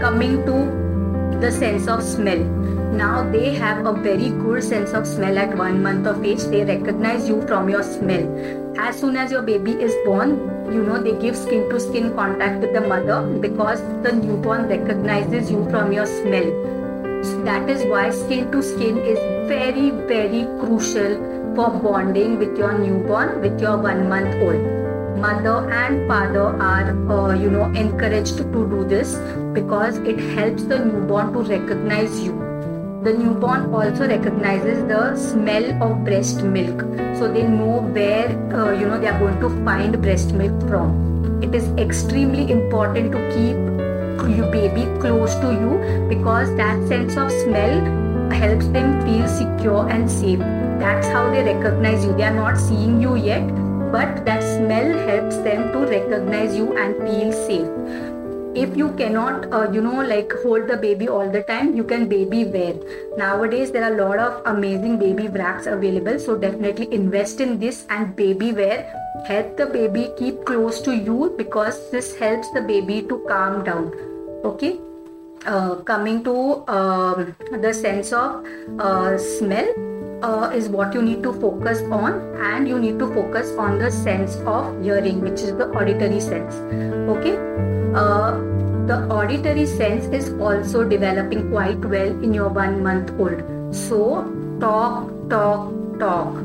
Coming 0.00 0.46
to 0.46 0.81
the 1.42 1.50
sense 1.50 1.88
of 1.88 2.00
smell. 2.04 2.42
Now 2.98 3.28
they 3.28 3.52
have 3.54 3.84
a 3.84 3.92
very 3.92 4.28
good 4.42 4.62
sense 4.62 4.92
of 4.92 5.06
smell 5.08 5.36
at 5.36 5.56
one 5.58 5.82
month 5.82 6.06
of 6.06 6.24
age. 6.24 6.42
They 6.52 6.64
recognize 6.64 7.28
you 7.28 7.40
from 7.48 7.68
your 7.68 7.82
smell. 7.82 8.26
As 8.78 9.00
soon 9.00 9.16
as 9.16 9.32
your 9.32 9.42
baby 9.42 9.72
is 9.72 9.92
born, 10.04 10.30
you 10.72 10.84
know 10.84 11.02
they 11.02 11.14
give 11.24 11.36
skin 11.36 11.68
to 11.70 11.80
skin 11.80 12.14
contact 12.14 12.60
with 12.60 12.72
the 12.72 12.80
mother 12.80 13.22
because 13.46 13.80
the 14.04 14.12
newborn 14.12 14.68
recognizes 14.68 15.50
you 15.50 15.64
from 15.70 15.90
your 15.92 16.06
smell. 16.06 16.46
That 17.48 17.68
is 17.68 17.82
why 17.86 18.10
skin 18.10 18.52
to 18.52 18.62
skin 18.62 18.98
is 18.98 19.18
very, 19.48 19.90
very 20.12 20.44
crucial 20.60 21.16
for 21.56 21.70
bonding 21.70 22.38
with 22.38 22.56
your 22.56 22.78
newborn, 22.78 23.40
with 23.40 23.60
your 23.60 23.78
one 23.78 24.08
month 24.08 24.36
old 24.42 24.81
mother 25.16 25.70
and 25.70 26.08
father 26.08 26.46
are 26.68 26.90
uh, 27.10 27.34
you 27.34 27.50
know 27.50 27.64
encouraged 27.82 28.36
to 28.38 28.44
do 28.44 28.84
this 28.84 29.14
because 29.52 29.98
it 29.98 30.18
helps 30.36 30.64
the 30.64 30.78
newborn 30.78 31.32
to 31.32 31.40
recognize 31.40 32.20
you. 32.20 32.32
The 33.04 33.12
newborn 33.12 33.74
also 33.74 34.06
recognizes 34.08 34.84
the 34.86 35.16
smell 35.16 35.82
of 35.82 36.04
breast 36.04 36.42
milk. 36.42 36.82
So 37.18 37.32
they 37.32 37.42
know 37.42 37.80
where 37.96 38.28
uh, 38.54 38.72
you 38.72 38.86
know 38.86 39.00
they 39.00 39.08
are 39.08 39.18
going 39.18 39.40
to 39.40 39.50
find 39.64 40.00
breast 40.00 40.32
milk 40.32 40.60
from. 40.68 41.42
It 41.42 41.54
is 41.54 41.68
extremely 41.86 42.50
important 42.50 43.12
to 43.12 43.18
keep 43.34 43.56
your 44.36 44.50
baby 44.52 44.84
close 45.00 45.34
to 45.36 45.52
you 45.52 46.06
because 46.08 46.54
that 46.56 46.86
sense 46.86 47.16
of 47.16 47.32
smell 47.32 48.00
helps 48.30 48.68
them 48.68 49.04
feel 49.04 49.26
secure 49.28 49.88
and 49.88 50.10
safe. 50.10 50.38
That's 50.38 51.06
how 51.08 51.30
they 51.30 51.42
recognize 51.42 52.04
you. 52.04 52.12
They 52.16 52.24
are 52.24 52.34
not 52.34 52.56
seeing 52.56 53.00
you 53.00 53.16
yet 53.16 53.61
but 53.92 54.24
that 54.24 54.42
smell 54.42 54.92
helps 55.06 55.36
them 55.48 55.70
to 55.72 55.80
recognize 55.86 56.56
you 56.56 56.76
and 56.76 56.96
feel 57.06 57.32
safe. 57.32 57.68
If 58.54 58.76
you 58.76 58.92
cannot 58.92 59.52
uh, 59.52 59.70
you 59.70 59.80
know 59.80 60.02
like 60.02 60.32
hold 60.42 60.68
the 60.68 60.76
baby 60.76 61.08
all 61.08 61.30
the 61.30 61.42
time 61.42 61.74
you 61.74 61.84
can 61.84 62.08
baby 62.08 62.44
wear. 62.44 62.74
Nowadays 63.16 63.70
there 63.70 63.84
are 63.84 63.94
a 63.94 64.04
lot 64.04 64.18
of 64.18 64.42
amazing 64.46 64.98
baby 64.98 65.28
wraps 65.28 65.66
available 65.66 66.18
so 66.18 66.36
definitely 66.36 66.92
invest 66.92 67.40
in 67.40 67.58
this 67.58 67.86
and 67.88 68.14
baby 68.14 68.52
wear. 68.52 68.80
Help 69.26 69.56
the 69.56 69.66
baby 69.66 70.10
keep 70.18 70.44
close 70.44 70.80
to 70.82 70.96
you 70.96 71.34
because 71.36 71.90
this 71.90 72.16
helps 72.16 72.50
the 72.50 72.60
baby 72.60 73.02
to 73.02 73.24
calm 73.28 73.62
down 73.64 73.92
okay? 74.44 74.78
Uh, 75.44 75.76
coming 75.76 76.22
to 76.22 76.64
um, 76.68 77.34
the 77.60 77.72
sense 77.74 78.12
of 78.12 78.46
uh, 78.78 79.18
smell 79.18 79.91
uh, 80.22 80.50
is 80.54 80.68
what 80.68 80.94
you 80.94 81.02
need 81.02 81.22
to 81.22 81.32
focus 81.34 81.82
on 81.90 82.20
and 82.50 82.68
you 82.68 82.78
need 82.78 82.98
to 82.98 83.12
focus 83.14 83.50
on 83.58 83.78
the 83.78 83.90
sense 83.90 84.36
of 84.56 84.82
hearing 84.82 85.20
which 85.20 85.40
is 85.40 85.54
the 85.56 85.68
auditory 85.70 86.20
sense 86.20 86.54
okay 87.14 87.36
uh, 87.94 88.32
the 88.86 88.98
auditory 89.10 89.66
sense 89.66 90.06
is 90.06 90.32
also 90.40 90.84
developing 90.84 91.50
quite 91.50 91.84
well 91.84 92.10
in 92.22 92.34
your 92.34 92.48
one 92.48 92.82
month 92.82 93.10
old 93.18 93.42
so 93.74 94.22
talk 94.60 95.10
talk 95.28 95.72
talk 95.98 96.44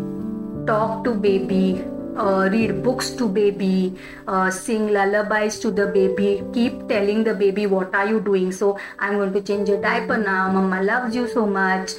talk 0.66 1.04
to 1.04 1.14
baby 1.14 1.84
uh, 2.18 2.50
read 2.52 2.84
books 2.84 3.12
to 3.12 3.28
baby, 3.28 3.94
uh, 4.28 4.50
sing 4.50 4.92
lullabies 4.92 5.60
to 5.60 5.70
the 5.70 5.86
baby, 5.86 6.44
keep 6.52 6.88
telling 6.90 7.24
the 7.24 7.34
baby 7.34 7.68
what 7.68 7.94
are 7.94 8.08
you 8.08 8.20
doing. 8.20 8.52
So 8.52 8.80
I'm 8.98 9.18
going 9.18 9.34
to 9.34 9.42
change 9.42 9.70
your 9.70 9.80
diaper 9.80 10.18
now. 10.18 10.52
Mama 10.52 10.82
loves 10.82 11.16
you 11.16 11.28
so 11.28 11.46
much 11.46 11.92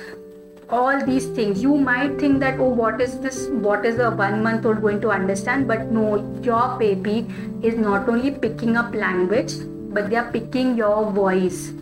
all 0.71 1.05
these 1.05 1.27
things. 1.27 1.63
You 1.63 1.77
might 1.77 2.19
think 2.19 2.41
that 2.41 2.59
oh 2.61 2.69
what 2.69 3.01
is 3.01 3.19
this 3.21 3.49
what 3.49 3.85
is 3.87 3.99
a 3.99 4.11
one 4.11 4.43
month 4.43 4.67
old 4.67 4.83
going 4.83 5.01
to 5.01 5.11
understand? 5.11 5.67
But 5.67 5.91
no 5.91 6.17
your 6.43 6.77
baby 6.79 7.27
is 7.63 7.77
not 7.77 8.09
only 8.09 8.31
picking 8.31 8.77
up 8.77 8.95
language 8.95 9.55
but 9.91 10.11
they 10.11 10.17
are 10.17 10.31
picking 10.31 10.77
your 10.77 11.11
voice 11.11 11.73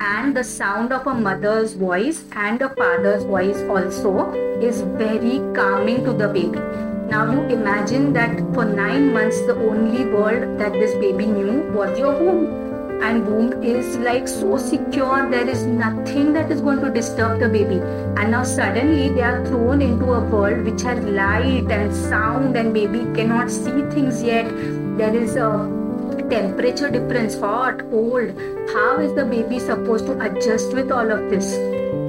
and 0.00 0.36
the 0.36 0.44
sound 0.44 0.92
of 0.92 1.06
a 1.06 1.14
mother's 1.14 1.72
voice 1.72 2.24
and 2.32 2.60
a 2.62 2.68
father's 2.68 3.24
voice 3.24 3.62
also 3.62 4.32
is 4.60 4.82
very 4.82 5.38
calming 5.54 6.04
to 6.04 6.12
the 6.12 6.28
baby. 6.28 6.60
Now 7.08 7.30
you 7.30 7.40
imagine 7.56 8.12
that 8.12 8.38
for 8.54 8.64
9 8.64 9.12
months 9.12 9.40
the 9.46 9.54
only 9.54 10.04
world 10.04 10.58
that 10.60 10.72
this 10.72 10.94
baby 10.94 11.26
knew 11.26 11.62
was 11.72 11.98
your 11.98 12.12
home 12.12 12.65
and 13.02 13.26
womb 13.26 13.62
is 13.62 13.96
like 13.98 14.26
so 14.26 14.56
secure 14.56 15.28
there 15.30 15.48
is 15.48 15.64
nothing 15.64 16.32
that 16.32 16.50
is 16.50 16.60
going 16.60 16.80
to 16.80 16.90
disturb 16.90 17.40
the 17.40 17.48
baby. 17.48 17.76
And 18.20 18.30
now 18.30 18.42
suddenly 18.44 19.08
they 19.10 19.22
are 19.22 19.44
thrown 19.46 19.82
into 19.82 20.12
a 20.12 20.20
world 20.20 20.64
which 20.64 20.82
has 20.82 21.04
light 21.04 21.70
and 21.70 21.94
sound 21.94 22.56
and 22.56 22.72
baby 22.72 23.00
cannot 23.14 23.50
see 23.50 23.82
things 23.94 24.22
yet. 24.22 24.48
There 24.96 25.14
is 25.14 25.36
a 25.36 25.50
temperature 26.30 26.90
difference 26.90 27.38
hot 27.38 27.80
cold. 27.90 28.30
How 28.72 28.98
is 28.98 29.14
the 29.14 29.24
baby 29.24 29.58
supposed 29.58 30.06
to 30.06 30.18
adjust 30.20 30.72
with 30.72 30.90
all 30.90 31.10
of 31.10 31.30
this? 31.30 31.54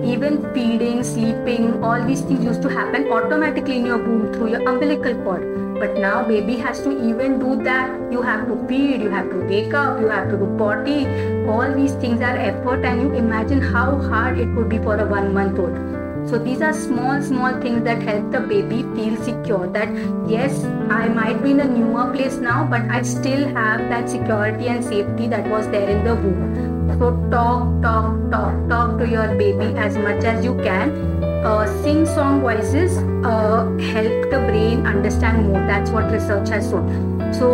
Even 0.05 0.53
feeding 0.53 1.03
sleeping 1.03 1.83
all 1.83 2.03
these 2.05 2.21
things 2.21 2.43
used 2.43 2.61
to 2.61 2.69
happen 2.69 3.11
automatically 3.11 3.77
in 3.77 3.85
your 3.85 3.97
womb 3.97 4.33
through 4.33 4.51
your 4.51 4.69
umbilical 4.69 5.15
cord 5.23 5.66
but 5.79 5.97
now 5.97 6.23
baby 6.27 6.57
has 6.57 6.81
to 6.81 6.91
even 7.09 7.39
do 7.39 7.61
that. 7.63 8.11
You 8.11 8.21
have 8.21 8.47
to 8.47 8.67
feed 8.67 9.01
you 9.01 9.09
have 9.09 9.29
to 9.29 9.45
wake 9.47 9.73
up 9.73 9.99
you 9.99 10.07
have 10.07 10.29
to 10.29 10.37
do 10.37 10.55
potty. 10.57 11.05
All 11.47 11.73
these 11.73 11.93
things 11.93 12.21
are 12.21 12.37
effort 12.37 12.83
and 12.85 13.01
you 13.01 13.13
imagine 13.13 13.61
how 13.61 13.97
hard 13.97 14.39
it 14.39 14.47
would 14.55 14.69
be 14.69 14.79
for 14.79 14.97
a 14.97 15.05
one 15.05 15.33
month 15.33 15.59
old 15.59 15.97
so 16.29 16.37
these 16.37 16.61
are 16.61 16.73
small 16.73 17.21
small 17.21 17.53
things 17.61 17.83
that 17.83 18.01
help 18.01 18.31
the 18.31 18.39
baby 18.47 18.79
feel 18.95 19.15
secure 19.27 19.67
that 19.75 19.93
yes 20.29 20.63
i 20.95 21.07
might 21.07 21.41
be 21.41 21.51
in 21.51 21.61
a 21.61 21.67
newer 21.67 22.05
place 22.13 22.35
now 22.47 22.65
but 22.73 22.81
i 22.97 23.01
still 23.01 23.47
have 23.59 23.79
that 23.91 24.09
security 24.09 24.67
and 24.67 24.83
safety 24.83 25.27
that 25.27 25.47
was 25.49 25.67
there 25.69 25.89
in 25.89 26.03
the 26.03 26.15
womb. 26.15 26.99
So 26.99 27.11
talk 27.31 27.81
talk 27.81 28.31
talk 28.31 28.69
talk 28.69 28.97
to 28.99 29.07
your 29.07 29.27
baby 29.35 29.73
as 29.77 29.97
much 29.97 30.23
as 30.23 30.43
you 30.43 30.55
can 30.55 31.16
sing 31.83 32.05
song 32.05 32.41
voices 32.41 32.97
uh, 33.31 33.65
help 33.93 34.31
the 34.35 34.41
brain 34.49 34.85
understand 34.85 35.45
more 35.47 35.65
that's 35.73 35.91
what 35.91 36.11
research 36.11 36.49
has 36.49 36.69
shown 36.69 37.33
so 37.33 37.51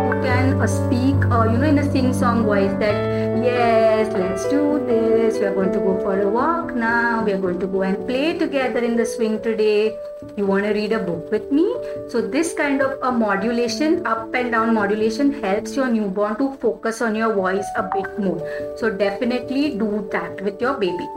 you 0.00 0.20
can 0.22 0.60
uh, 0.60 0.66
speak, 0.66 1.16
uh, 1.30 1.44
you 1.44 1.58
know, 1.58 1.66
in 1.66 1.78
a 1.78 1.92
sing-song 1.92 2.44
voice 2.44 2.72
that 2.78 2.94
yes, 3.42 4.12
let's 4.14 4.48
do 4.48 4.84
this. 4.86 5.38
We 5.38 5.46
are 5.46 5.54
going 5.54 5.72
to 5.72 5.78
go 5.78 5.98
for 6.00 6.20
a 6.20 6.28
walk 6.28 6.74
now. 6.74 7.24
We 7.24 7.32
are 7.32 7.38
going 7.38 7.58
to 7.60 7.66
go 7.66 7.82
and 7.82 8.06
play 8.06 8.38
together 8.38 8.80
in 8.80 8.96
the 8.96 9.06
swing 9.06 9.40
today. 9.42 9.96
You 10.36 10.46
want 10.46 10.64
to 10.64 10.72
read 10.72 10.92
a 10.92 10.98
book 10.98 11.30
with 11.30 11.50
me? 11.50 11.74
So 12.08 12.20
this 12.20 12.52
kind 12.52 12.82
of 12.82 12.98
a 13.02 13.12
modulation, 13.12 14.06
up 14.06 14.34
and 14.34 14.52
down 14.52 14.74
modulation, 14.74 15.32
helps 15.42 15.74
your 15.76 15.88
newborn 15.88 16.36
to 16.36 16.52
focus 16.56 17.00
on 17.00 17.14
your 17.14 17.32
voice 17.34 17.66
a 17.76 17.82
bit 17.82 18.18
more. 18.18 18.40
So 18.76 18.90
definitely 18.90 19.78
do 19.78 20.08
that 20.12 20.42
with 20.42 20.60
your 20.60 20.74
baby. 20.74 21.08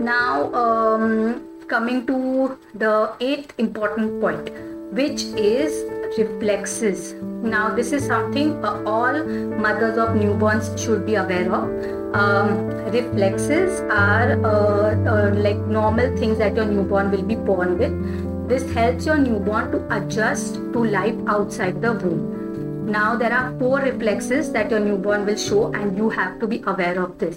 Now, 0.00 0.54
um, 0.54 1.42
coming 1.66 2.06
to 2.06 2.56
the 2.72 3.12
eighth 3.18 3.52
important 3.58 4.20
point, 4.20 4.48
which 4.92 5.22
is 5.36 5.74
reflexes. 6.16 7.14
Now, 7.42 7.74
this 7.74 7.90
is 7.90 8.06
something 8.06 8.64
uh, 8.64 8.80
all 8.86 9.24
mothers 9.24 9.98
of 9.98 10.10
newborns 10.10 10.78
should 10.78 11.04
be 11.04 11.16
aware 11.16 11.52
of. 11.52 12.14
Um, 12.14 12.68
reflexes 12.92 13.80
are 13.90 14.38
uh, 14.46 14.94
uh, 15.04 15.34
like 15.34 15.58
normal 15.66 16.16
things 16.16 16.38
that 16.38 16.54
your 16.54 16.66
newborn 16.66 17.10
will 17.10 17.24
be 17.24 17.34
born 17.34 17.76
with. 17.76 18.48
This 18.48 18.70
helps 18.72 19.04
your 19.04 19.18
newborn 19.18 19.72
to 19.72 19.96
adjust 19.96 20.54
to 20.54 20.84
life 20.84 21.16
outside 21.26 21.82
the 21.82 21.92
womb. 21.92 22.86
Now, 22.88 23.16
there 23.16 23.32
are 23.32 23.52
four 23.58 23.80
reflexes 23.80 24.52
that 24.52 24.70
your 24.70 24.80
newborn 24.80 25.26
will 25.26 25.36
show, 25.36 25.72
and 25.72 25.96
you 25.96 26.08
have 26.08 26.38
to 26.38 26.46
be 26.46 26.62
aware 26.68 27.02
of 27.02 27.18
this. 27.18 27.36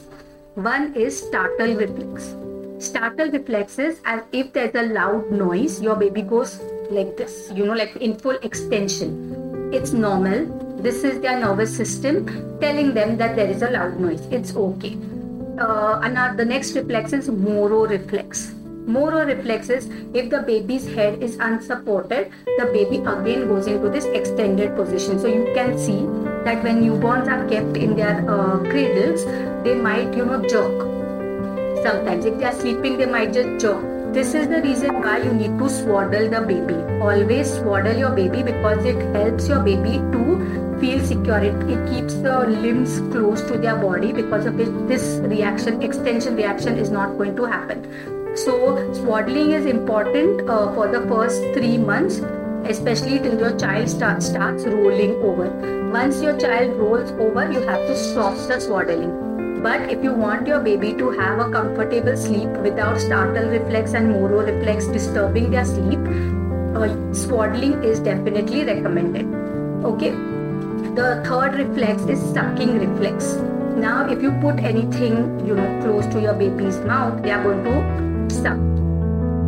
One 0.54 0.94
is 0.94 1.18
startle 1.18 1.76
reflex 1.76 2.36
startle 2.82 3.30
reflexes 3.30 4.02
as 4.06 4.22
if 4.32 4.52
there's 4.54 4.74
a 4.74 4.82
loud 4.94 5.32
noise 5.32 5.80
your 5.82 5.96
baby 5.96 6.22
goes 6.24 6.60
like 6.90 7.16
this 7.16 7.52
you 7.54 7.66
know 7.66 7.74
like 7.74 7.96
in 7.98 8.18
full 8.18 8.38
extension. 8.42 9.72
It's 9.72 9.94
normal. 9.94 10.46
This 10.82 11.04
is 11.04 11.22
their 11.22 11.40
nervous 11.40 11.76
system 11.76 12.26
telling 12.60 12.94
them 12.94 13.18
that 13.18 13.36
there 13.36 13.48
is 13.48 13.62
a 13.62 13.70
loud 13.70 14.00
noise. 14.00 14.26
It's 14.32 14.56
okay. 14.56 14.98
Uh, 15.60 16.02
and 16.04 16.38
the 16.38 16.44
next 16.44 16.76
reflex 16.76 17.14
is 17.14 17.30
moro 17.30 17.86
reflex. 17.86 18.54
Moro 18.88 19.26
reflexes 19.26 19.86
if 20.14 20.30
the 20.32 20.42
baby's 20.42 20.88
head 20.88 21.22
is 21.22 21.38
unsupported 21.40 22.32
the 22.58 22.66
baby 22.74 22.98
again 22.98 23.48
goes 23.48 23.68
into 23.68 23.90
this 23.90 24.06
extended 24.06 24.76
position. 24.76 25.20
So 25.20 25.28
you 25.28 25.52
can 25.54 25.78
see 25.78 26.02
that 26.46 26.64
when 26.64 26.82
newborns 26.82 27.28
are 27.28 27.48
kept 27.48 27.78
in 27.78 27.96
their 27.96 28.28
uh, 28.28 28.58
cradles 28.72 29.24
they 29.64 29.76
might 29.76 30.16
you 30.16 30.26
know 30.26 30.42
jerk 30.48 31.01
Sometimes, 31.84 32.26
if 32.26 32.38
they 32.38 32.46
are 32.46 32.54
sleeping, 32.54 32.98
they 32.98 33.08
might 33.08 33.34
just 33.34 33.60
jerk. 33.60 34.14
This 34.14 34.36
is 34.36 34.48
the 34.48 34.62
reason 34.62 35.02
why 35.02 35.18
you 35.18 35.34
need 35.34 35.58
to 35.58 35.68
swaddle 35.68 36.30
the 36.30 36.42
baby. 36.42 36.76
Always 37.02 37.52
swaddle 37.54 37.98
your 37.98 38.12
baby 38.12 38.44
because 38.44 38.86
it 38.86 39.00
helps 39.16 39.48
your 39.48 39.62
baby 39.62 39.94
to 40.12 40.78
feel 40.80 41.04
secure. 41.04 41.40
It, 41.40 41.56
it 41.70 41.90
keeps 41.90 42.14
the 42.14 42.46
limbs 42.46 43.00
close 43.12 43.42
to 43.44 43.58
their 43.58 43.76
body 43.78 44.14
because 44.14 44.46
of 44.46 44.60
it, 44.60 44.88
this 44.88 45.22
reaction, 45.24 45.82
extension 45.82 46.36
reaction, 46.36 46.78
is 46.78 46.92
not 46.92 47.18
going 47.18 47.36
to 47.38 47.46
happen. 47.46 48.36
So, 48.36 48.94
swaddling 48.94 49.52
is 49.54 49.66
important 49.66 50.48
uh, 50.48 50.72
for 50.76 50.88
the 50.88 51.02
first 51.08 51.42
three 51.56 51.80
months, 51.80 52.22
especially 52.70 53.18
till 53.20 53.40
your 53.40 53.58
child 53.58 53.90
start, 53.90 54.22
starts 54.22 54.66
rolling 54.66 55.16
over. 55.24 55.50
Once 55.92 56.22
your 56.22 56.38
child 56.38 56.78
rolls 56.78 57.12
over, 57.14 57.52
you 57.52 57.60
have 57.62 57.88
to 57.88 57.98
stop 57.98 58.36
the 58.48 58.60
swaddling 58.60 59.31
but 59.64 59.92
if 59.92 60.04
you 60.04 60.12
want 60.12 60.48
your 60.48 60.60
baby 60.60 60.94
to 60.94 61.12
have 61.12 61.40
a 61.40 61.52
comfortable 61.52 62.18
sleep 62.18 62.50
without 62.68 63.00
startle 63.00 63.48
reflex 63.50 63.94
and 63.94 64.10
moro 64.10 64.44
reflex 64.44 64.88
disturbing 64.88 65.52
their 65.52 65.66
sleep, 65.66 66.00
uh, 66.76 67.14
swaddling 67.14 67.84
is 67.84 68.00
definitely 68.00 68.64
recommended. 68.64 69.28
Okay. 69.86 70.12
The 70.96 71.24
third 71.28 71.56
reflex 71.56 72.02
is 72.04 72.20
sucking 72.34 72.80
reflex. 72.80 73.34
Now, 73.76 74.10
if 74.10 74.22
you 74.24 74.32
put 74.42 74.60
anything 74.60 75.46
you 75.46 75.56
know 75.56 75.80
close 75.84 76.08
to 76.08 76.20
your 76.20 76.34
baby's 76.34 76.80
mouth, 76.80 77.22
they 77.22 77.30
are 77.30 77.44
going 77.44 77.64
to 77.64 78.36
suck. 78.36 78.58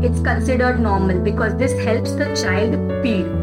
It's 0.04 0.20
considered 0.22 0.80
normal 0.80 1.20
because 1.22 1.58
this 1.58 1.74
helps 1.84 2.12
the 2.12 2.36
child 2.36 2.76
feed 3.02 3.43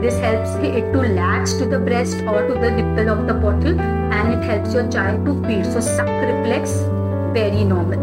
this 0.00 0.18
helps 0.18 0.50
it 0.64 0.92
to 0.92 1.00
latch 1.18 1.50
to 1.58 1.66
the 1.66 1.78
breast 1.78 2.16
or 2.22 2.46
to 2.46 2.54
the 2.54 2.70
nipple 2.70 3.10
of 3.10 3.26
the 3.26 3.34
bottle 3.34 3.80
and 3.80 4.34
it 4.34 4.44
helps 4.44 4.74
your 4.74 4.88
child 4.90 5.24
to 5.26 5.34
feed. 5.46 5.64
So 5.64 5.80
suck 5.80 6.08
reflex, 6.08 6.72
very 7.32 7.64
normal. 7.64 8.00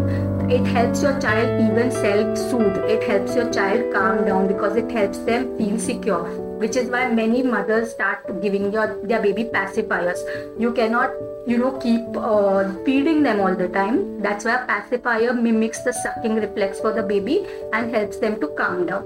It 0.50 0.66
helps 0.66 1.02
your 1.02 1.18
child 1.20 1.60
even 1.60 1.90
self-soothe. 1.90 2.76
It 2.94 3.02
helps 3.02 3.34
your 3.34 3.50
child 3.50 3.92
calm 3.92 4.24
down 4.26 4.46
because 4.48 4.76
it 4.76 4.90
helps 4.90 5.18
them 5.18 5.56
feel 5.56 5.78
secure. 5.78 6.24
Which 6.58 6.76
is 6.76 6.90
why 6.90 7.08
many 7.10 7.42
mothers 7.42 7.92
start 7.92 8.42
giving 8.42 8.72
your 8.72 8.98
their 9.02 9.22
baby 9.22 9.44
pacifiers. 9.44 10.20
You 10.58 10.72
cannot 10.72 11.10
you 11.46 11.58
know 11.58 11.72
keep 11.78 12.16
uh, 12.16 12.72
feeding 12.84 13.22
them 13.22 13.40
all 13.40 13.54
the 13.54 13.68
time 13.68 14.22
that's 14.22 14.46
why 14.46 14.56
pacifier 14.66 15.34
mimics 15.34 15.82
the 15.82 15.92
sucking 15.92 16.36
reflex 16.36 16.80
for 16.80 16.92
the 16.94 17.02
baby 17.02 17.44
and 17.74 17.94
helps 17.94 18.16
them 18.16 18.40
to 18.40 18.48
calm 18.60 18.86
down 18.86 19.04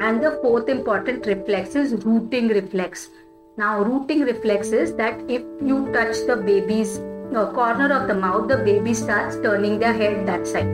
and 0.00 0.22
the 0.22 0.38
fourth 0.42 0.68
important 0.68 1.26
reflex 1.26 1.74
is 1.74 2.04
rooting 2.04 2.48
reflex. 2.48 3.08
Now, 3.56 3.82
rooting 3.82 4.20
reflex 4.20 4.68
is 4.68 4.94
that 4.96 5.18
if 5.30 5.42
you 5.64 5.90
touch 5.92 6.16
the 6.26 6.36
baby's 6.36 6.98
uh, 7.34 7.50
corner 7.52 7.92
of 7.92 8.06
the 8.06 8.14
mouth, 8.14 8.48
the 8.48 8.58
baby 8.58 8.92
starts 8.92 9.36
turning 9.36 9.78
their 9.78 9.94
head 9.94 10.26
that 10.26 10.46
side. 10.46 10.66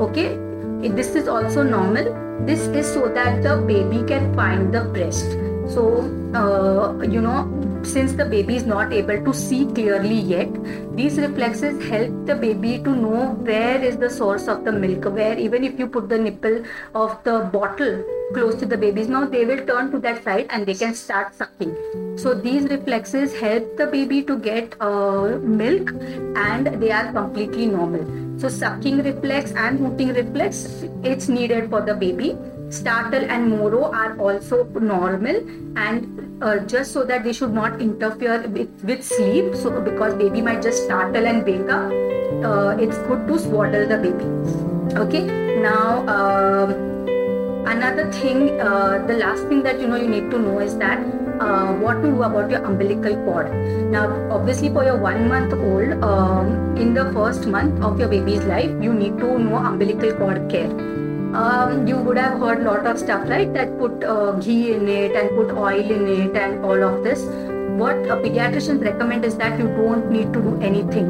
Okay, 0.00 0.38
this 0.88 1.16
is 1.16 1.26
also 1.26 1.62
normal. 1.62 2.04
This 2.46 2.60
is 2.68 2.92
so 2.92 3.08
that 3.08 3.42
the 3.42 3.56
baby 3.56 4.06
can 4.06 4.34
find 4.34 4.72
the 4.72 4.84
breast. 4.84 5.26
So, 5.68 6.08
uh, 6.34 7.02
you 7.02 7.20
know, 7.20 7.48
since 7.82 8.12
the 8.12 8.24
baby 8.24 8.56
is 8.56 8.64
not 8.64 8.92
able 8.92 9.24
to 9.24 9.34
see 9.34 9.66
clearly 9.66 10.14
yet, 10.14 10.48
these 10.94 11.18
reflexes 11.18 11.84
help 11.88 12.26
the 12.26 12.36
baby 12.36 12.78
to 12.78 12.90
know 12.94 13.34
where 13.34 13.82
is 13.82 13.96
the 13.96 14.08
source 14.08 14.46
of 14.46 14.64
the 14.64 14.72
milk, 14.72 15.04
where 15.06 15.36
even 15.36 15.64
if 15.64 15.78
you 15.78 15.88
put 15.88 16.08
the 16.08 16.18
nipple 16.18 16.62
of 16.94 17.18
the 17.24 17.40
bottle 17.52 18.04
close 18.32 18.54
to 18.56 18.66
the 18.66 18.76
baby's 18.76 19.08
mouth, 19.08 19.30
they 19.30 19.44
will 19.44 19.64
turn 19.66 19.90
to 19.92 19.98
that 20.00 20.22
side 20.24 20.46
and 20.50 20.66
they 20.66 20.74
can 20.74 20.94
start 20.94 21.34
sucking. 21.34 21.76
So 22.16 22.34
these 22.34 22.64
reflexes 22.64 23.38
help 23.38 23.76
the 23.76 23.86
baby 23.86 24.22
to 24.24 24.38
get 24.38 24.74
uh, 24.80 25.38
milk 25.42 25.90
and 26.36 26.66
they 26.82 26.90
are 26.90 27.12
completely 27.12 27.66
normal. 27.66 28.38
So 28.38 28.48
sucking 28.48 29.02
reflex 29.02 29.52
and 29.52 29.80
rooting 29.80 30.14
reflex, 30.14 30.84
it's 31.02 31.28
needed 31.28 31.70
for 31.70 31.80
the 31.80 31.94
baby. 31.94 32.36
Startle 32.70 33.24
and 33.24 33.48
moro 33.50 33.90
are 33.90 34.18
also 34.18 34.64
normal 34.64 35.36
and 35.76 36.42
uh, 36.42 36.58
just 36.60 36.92
so 36.92 37.04
that 37.04 37.24
they 37.24 37.32
should 37.32 37.52
not 37.52 37.80
interfere 37.80 38.46
with, 38.48 38.84
with 38.84 39.04
sleep. 39.04 39.56
So 39.56 39.80
because 39.80 40.14
baby 40.14 40.40
might 40.40 40.62
just 40.62 40.84
startle 40.84 41.26
and 41.26 41.44
wake 41.44 41.68
up, 41.68 41.90
uh, 42.44 42.76
it's 42.78 42.96
good 43.08 43.26
to 43.26 43.38
swaddle 43.38 43.88
the 43.88 43.98
baby. 43.98 44.94
Okay. 44.96 45.24
Now. 45.60 46.06
Um, 46.08 46.89
another 47.66 48.10
thing 48.12 48.60
uh, 48.60 49.04
the 49.06 49.14
last 49.14 49.46
thing 49.48 49.62
that 49.62 49.80
you 49.80 49.86
know 49.86 49.96
you 49.96 50.08
need 50.08 50.30
to 50.30 50.38
know 50.38 50.58
is 50.58 50.76
that 50.78 50.98
uh, 51.40 51.72
what 51.74 52.02
to 52.02 52.08
do 52.08 52.22
about 52.22 52.50
your 52.50 52.64
umbilical 52.64 53.14
cord. 53.24 53.50
Now 53.90 54.04
obviously 54.30 54.70
for 54.70 54.84
your 54.84 54.98
one 54.98 55.28
month 55.28 55.52
old 55.52 56.04
um, 56.04 56.76
in 56.76 56.94
the 56.94 57.12
first 57.12 57.46
month 57.46 57.82
of 57.82 57.98
your 57.98 58.08
baby's 58.08 58.44
life 58.44 58.70
you 58.82 58.92
need 58.92 59.18
to 59.18 59.38
know 59.38 59.56
umbilical 59.56 60.12
cord 60.14 60.48
care. 60.50 60.70
Um, 61.34 61.86
you 61.86 61.96
would 61.96 62.16
have 62.18 62.40
heard 62.40 62.60
a 62.60 62.64
lot 62.64 62.86
of 62.86 62.98
stuff 62.98 63.28
right 63.28 63.52
that 63.54 63.78
put 63.78 64.02
uh, 64.02 64.32
ghee 64.32 64.72
in 64.72 64.88
it 64.88 65.14
and 65.14 65.30
put 65.30 65.56
oil 65.56 65.78
in 65.78 66.08
it 66.08 66.36
and 66.36 66.64
all 66.64 66.82
of 66.82 67.04
this. 67.04 67.22
What 67.80 67.96
a 67.96 68.16
pediatricians 68.16 68.84
recommend 68.84 69.24
is 69.24 69.36
that 69.36 69.58
you 69.58 69.68
don't 69.68 70.10
need 70.10 70.32
to 70.32 70.40
do 70.42 70.60
anything. 70.60 71.06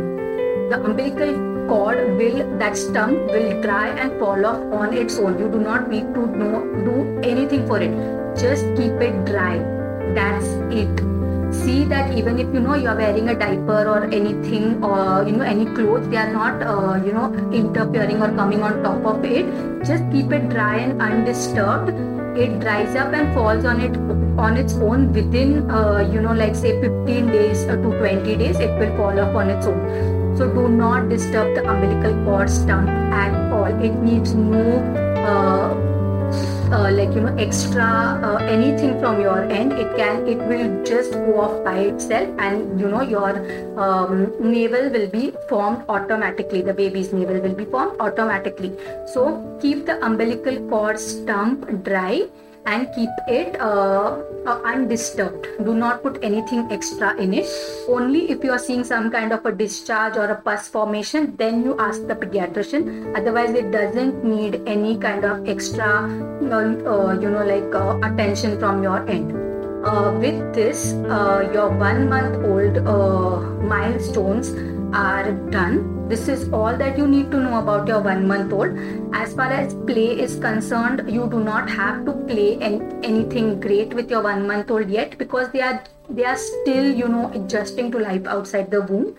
The 0.69 0.81
umbilical 0.85 1.50
cord 1.71 1.99
will 2.21 2.39
that 2.61 2.77
stump 2.77 3.35
will 3.35 3.51
dry 3.65 3.89
and 4.05 4.19
fall 4.21 4.47
off 4.47 4.63
on 4.79 4.97
its 5.03 5.19
own. 5.19 5.39
You 5.39 5.49
do 5.49 5.61
not 5.61 5.89
need 5.89 6.09
to 6.15 6.27
know, 6.41 6.65
do 6.89 6.97
anything 7.23 7.67
for 7.69 7.81
it. 7.81 7.95
Just 8.37 8.67
keep 8.79 9.07
it 9.09 9.25
dry. 9.27 9.59
That's 10.19 10.51
it. 10.81 11.07
See 11.61 11.85
that 11.93 12.13
even 12.17 12.39
if 12.41 12.53
you 12.55 12.61
know 12.61 12.75
you 12.75 12.89
are 12.89 12.97
wearing 12.97 13.29
a 13.29 13.39
diaper 13.39 13.81
or 13.93 14.05
anything 14.19 14.83
or 14.83 15.25
you 15.29 15.37
know 15.37 15.45
any 15.45 15.67
clothes 15.79 16.09
they 16.09 16.17
are 16.17 16.33
not 16.33 16.63
uh, 16.63 16.95
you 17.05 17.13
know 17.13 17.33
interfering 17.53 18.23
or 18.23 18.31
coming 18.43 18.63
on 18.63 18.83
top 18.83 19.05
of 19.15 19.25
it. 19.25 19.47
Just 19.85 20.11
keep 20.11 20.33
it 20.33 20.49
dry 20.49 20.77
and 20.79 21.01
undisturbed. 21.01 21.91
It 22.37 22.61
dries 22.61 22.97
up 22.97 23.13
and 23.13 23.35
falls 23.35 23.65
on 23.65 23.81
it 23.81 23.97
on 24.39 24.57
its 24.57 24.75
own 24.75 25.13
within 25.13 25.71
uh, 25.71 26.09
you 26.13 26.21
know 26.21 26.33
like 26.33 26.57
say 26.57 26.81
15 26.81 27.27
days 27.27 27.65
to 27.67 27.77
20 27.77 28.37
days 28.37 28.59
it 28.59 28.79
will 28.81 28.97
fall 28.97 29.21
off 29.21 29.37
on 29.37 29.51
its 29.51 29.67
own 29.67 30.20
so 30.37 30.53
do 30.53 30.69
not 30.69 31.09
disturb 31.09 31.55
the 31.55 31.69
umbilical 31.69 32.13
cord 32.25 32.51
stump 32.51 32.89
at 32.89 33.53
all. 33.53 33.67
It 33.67 33.95
needs 34.09 34.35
no 34.35 34.79
uh, 35.31 35.91
uh, 36.73 36.91
like 36.93 37.15
you 37.15 37.21
know 37.21 37.35
extra 37.37 37.85
uh, 38.23 38.37
anything 38.57 38.99
from 39.01 39.21
your 39.21 39.43
end. 39.45 39.73
It 39.73 39.97
can 39.97 40.27
it 40.27 40.39
will 40.39 40.85
just 40.85 41.13
go 41.13 41.41
off 41.41 41.65
by 41.65 41.79
itself, 41.79 42.29
and 42.39 42.81
you 42.81 42.89
know 42.89 43.03
your 43.03 43.31
um, 43.79 44.33
navel 44.41 44.91
will 44.91 45.09
be 45.09 45.33
formed 45.49 45.83
automatically. 45.89 46.63
The 46.63 46.75
baby's 46.75 47.13
navel 47.13 47.41
will 47.41 47.55
be 47.55 47.65
formed 47.65 48.01
automatically. 48.01 48.73
So 49.13 49.59
keep 49.61 49.87
the 49.87 50.05
umbilical 50.05 50.61
cord 50.69 50.99
stump 50.99 51.83
dry 51.83 52.29
and 52.67 52.89
keep 52.95 53.11
it 53.29 53.61
uh, 53.61 54.23
uh, 54.47 54.61
undisturbed. 54.65 55.47
Do 55.65 55.75
not 55.75 56.03
put 56.03 56.23
anything 56.23 56.71
extra 56.71 57.17
in 57.17 57.35
it. 57.35 57.47
Only 57.89 58.31
if 58.31 58.45
you 58.45 58.53
are 58.53 58.59
seeing 58.59 58.85
some 58.85 59.11
kind 59.11 59.33
of 59.33 59.45
a 59.47 59.53
discharge 59.53 60.17
or 60.17 60.27
a 60.27 60.41
pus 60.41 60.69
formation 60.69 61.37
then 61.37 61.65
you 61.65 61.79
ask 61.79 62.07
the 62.07 62.15
pediatrician. 62.15 63.17
Otherwise 63.17 63.51
it 63.51 63.71
doesn't 63.71 64.25
need 64.25 64.63
any 64.67 64.99
kind 64.99 65.25
of 65.25 65.49
extra 65.49 66.05
uh, 66.51 67.13
you 67.21 67.31
know 67.31 67.45
like 67.45 67.75
uh, 67.75 67.99
attention 68.03 68.59
from 68.59 68.83
your 68.83 69.09
end. 69.09 69.37
Uh, 69.85 70.13
with 70.21 70.55
this, 70.55 70.93
uh, 71.09 71.49
your 71.55 71.71
one 71.71 72.07
month 72.09 72.37
old 72.45 72.77
uh, 72.87 73.41
milestones 73.65 74.51
are 74.93 75.33
done. 75.51 76.00
This 76.11 76.27
is 76.27 76.49
all 76.53 76.77
that 76.77 76.99
you 76.99 77.07
need 77.07 77.31
to 77.31 77.39
know 77.41 77.59
about 77.61 77.87
your 77.87 78.01
one 78.01 78.27
month 78.27 78.53
old. 78.53 78.77
As 79.15 79.33
far 79.33 79.47
as 79.53 79.75
play 79.91 80.09
is 80.25 80.35
concerned, 80.41 81.05
you 81.09 81.29
do 81.31 81.39
not 81.39 81.71
have 81.71 82.05
to 82.07 82.13
play 82.31 82.59
an- 82.61 83.05
anything 83.05 83.61
great 83.61 83.95
with 83.95 84.11
your 84.11 84.23
one 84.25 84.45
month 84.49 84.73
old 84.73 84.91
yet 84.91 85.17
because 85.19 85.53
they 85.53 85.61
are 85.61 85.85
they 86.09 86.25
are 86.25 86.37
still 86.37 86.91
you 87.03 87.07
know 87.07 87.31
adjusting 87.33 87.93
to 87.93 88.01
life 88.01 88.27
outside 88.27 88.73
the 88.73 88.83
womb. 88.83 89.15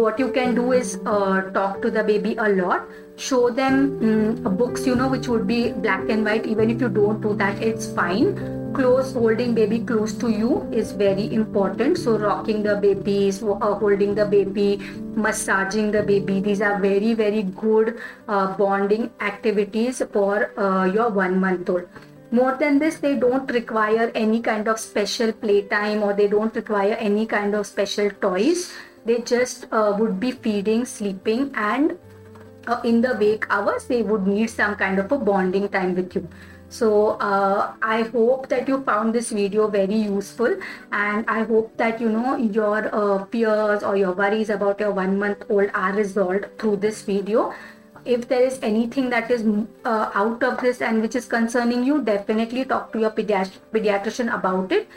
What 0.00 0.18
you 0.18 0.32
can 0.32 0.54
do 0.54 0.72
is 0.72 0.98
uh, 1.04 1.42
talk 1.58 1.82
to 1.82 1.90
the 1.90 2.02
baby 2.02 2.34
a 2.36 2.48
lot. 2.48 2.88
Show 3.16 3.50
them 3.50 3.80
um, 4.10 4.56
books 4.56 4.86
you 4.86 4.96
know 4.96 5.08
which 5.08 5.28
would 5.28 5.46
be 5.46 5.72
black 5.72 6.08
and 6.08 6.24
white. 6.24 6.46
Even 6.46 6.70
if 6.70 6.80
you 6.80 6.88
don't 6.88 7.20
do 7.20 7.34
that 7.34 7.62
it's 7.62 7.92
fine 7.92 8.55
close 8.74 9.12
holding 9.12 9.54
baby 9.54 9.78
close 9.80 10.12
to 10.14 10.28
you 10.30 10.68
is 10.72 10.92
very 10.92 11.32
important. 11.32 11.98
So 11.98 12.18
rocking 12.18 12.62
the 12.62 12.76
baby 12.76 13.32
uh, 13.42 13.74
holding 13.74 14.14
the 14.14 14.26
baby 14.26 14.78
massaging 15.14 15.90
the 15.90 16.02
baby 16.02 16.40
these 16.40 16.60
are 16.60 16.78
very 16.78 17.14
very 17.14 17.42
good 17.42 17.98
uh, 18.28 18.56
bonding 18.56 19.10
activities 19.20 20.02
for 20.12 20.58
uh, 20.58 20.84
your 20.84 21.10
one 21.10 21.40
month 21.40 21.70
old. 21.70 21.88
More 22.30 22.56
than 22.56 22.78
this 22.78 22.96
they 22.96 23.14
don't 23.14 23.50
require 23.50 24.10
any 24.14 24.40
kind 24.40 24.68
of 24.68 24.80
special 24.80 25.32
playtime 25.32 26.02
or 26.02 26.12
they 26.12 26.28
don't 26.28 26.54
require 26.54 26.94
any 26.94 27.26
kind 27.26 27.54
of 27.54 27.66
special 27.66 28.10
toys. 28.10 28.72
They 29.04 29.20
just 29.20 29.66
uh, 29.70 29.94
would 29.98 30.18
be 30.18 30.32
feeding 30.32 30.84
sleeping 30.84 31.52
and 31.54 31.96
uh, 32.66 32.80
in 32.84 33.00
the 33.00 33.16
wake 33.20 33.46
hours 33.48 33.86
they 33.86 34.02
would 34.02 34.26
need 34.26 34.50
some 34.50 34.74
kind 34.74 34.98
of 34.98 35.12
a 35.12 35.18
bonding 35.18 35.68
time 35.68 35.94
with 35.94 36.14
you 36.16 36.28
so 36.68 37.10
uh, 37.20 37.72
i 37.82 38.02
hope 38.02 38.48
that 38.48 38.68
you 38.68 38.82
found 38.82 39.14
this 39.14 39.30
video 39.30 39.68
very 39.68 39.94
useful 39.94 40.56
and 40.92 41.24
i 41.28 41.42
hope 41.44 41.76
that 41.76 42.00
you 42.00 42.08
know 42.08 42.36
your 42.36 42.94
uh, 42.94 43.24
fears 43.26 43.82
or 43.82 43.96
your 43.96 44.12
worries 44.12 44.50
about 44.50 44.80
your 44.80 44.90
one 44.90 45.18
month 45.18 45.44
old 45.48 45.70
are 45.74 45.92
resolved 45.92 46.46
through 46.58 46.76
this 46.76 47.02
video. 47.02 47.52
If 48.04 48.28
there 48.28 48.42
is 48.42 48.60
anything 48.62 49.10
that 49.10 49.32
is 49.32 49.44
uh, 49.84 50.10
out 50.14 50.42
of 50.44 50.60
this 50.60 50.80
and 50.80 51.02
which 51.02 51.16
is 51.16 51.24
concerning 51.26 51.82
you 51.82 52.02
definitely 52.02 52.64
talk 52.64 52.92
to 52.92 53.00
your 53.00 53.10
pediat- 53.10 53.58
pediatrician 53.72 54.32
about 54.32 54.70
it 54.70 54.88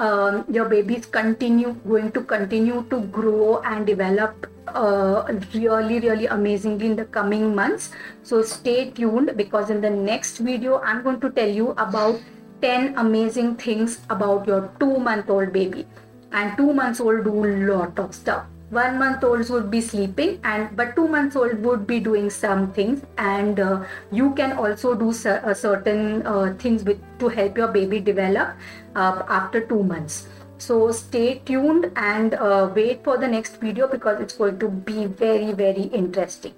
um, 0.00 0.44
your 0.50 0.68
babies 0.68 1.06
continue 1.06 1.74
going 1.86 2.10
to 2.12 2.22
continue 2.22 2.84
to 2.90 3.00
grow 3.18 3.60
and 3.60 3.86
develop 3.86 4.46
uh, 4.68 5.24
really 5.54 6.00
really 6.00 6.26
amazingly 6.26 6.86
in 6.86 6.96
the 6.96 7.04
coming 7.04 7.54
months. 7.54 7.90
So 8.22 8.42
stay 8.42 8.90
tuned 8.90 9.36
because 9.36 9.70
in 9.70 9.80
the 9.80 9.90
next 9.90 10.38
video 10.38 10.78
i'm 10.80 11.02
going 11.02 11.20
to 11.20 11.30
tell 11.30 11.48
you 11.48 11.70
about 11.86 12.20
10 12.62 12.94
amazing 12.98 13.56
things 13.56 14.00
about 14.10 14.46
your 14.46 14.70
two 14.78 14.96
month 14.98 15.28
old 15.30 15.52
baby. 15.52 15.86
And 16.32 16.56
two 16.56 16.72
months 16.72 17.00
old 17.00 17.24
do 17.24 17.44
a 17.44 17.52
lot 17.66 17.98
of 17.98 18.14
stuff. 18.14 18.46
One 18.70 19.00
month 19.00 19.24
olds 19.24 19.50
would 19.50 19.68
be 19.68 19.80
sleeping 19.80 20.38
and 20.44 20.76
but 20.76 20.94
two 20.94 21.08
months 21.08 21.34
old 21.34 21.58
would 21.64 21.88
be 21.88 21.98
doing 21.98 22.30
some 22.30 22.72
things. 22.72 23.02
And 23.18 23.58
uh, 23.58 23.82
you 24.12 24.32
can 24.34 24.52
also 24.52 24.94
do 24.94 25.12
cer- 25.12 25.42
uh, 25.44 25.54
certain 25.54 26.24
uh, 26.24 26.54
things 26.56 26.84
with 26.84 27.00
to 27.18 27.28
help 27.28 27.58
your 27.58 27.66
baby 27.66 27.98
develop 27.98 28.54
uh, 28.94 29.22
after 29.28 29.60
two 29.60 29.82
months. 29.82 30.26
So 30.58 30.92
stay 30.92 31.40
tuned 31.44 31.90
and 31.96 32.34
uh, 32.34 32.70
wait 32.74 33.02
for 33.02 33.16
the 33.16 33.28
next 33.28 33.60
video 33.60 33.88
because 33.88 34.20
it's 34.20 34.34
going 34.34 34.58
to 34.58 34.68
be 34.68 35.06
very 35.06 35.52
very 35.52 35.84
interesting. 35.84 36.54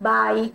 Bye 0.00 0.52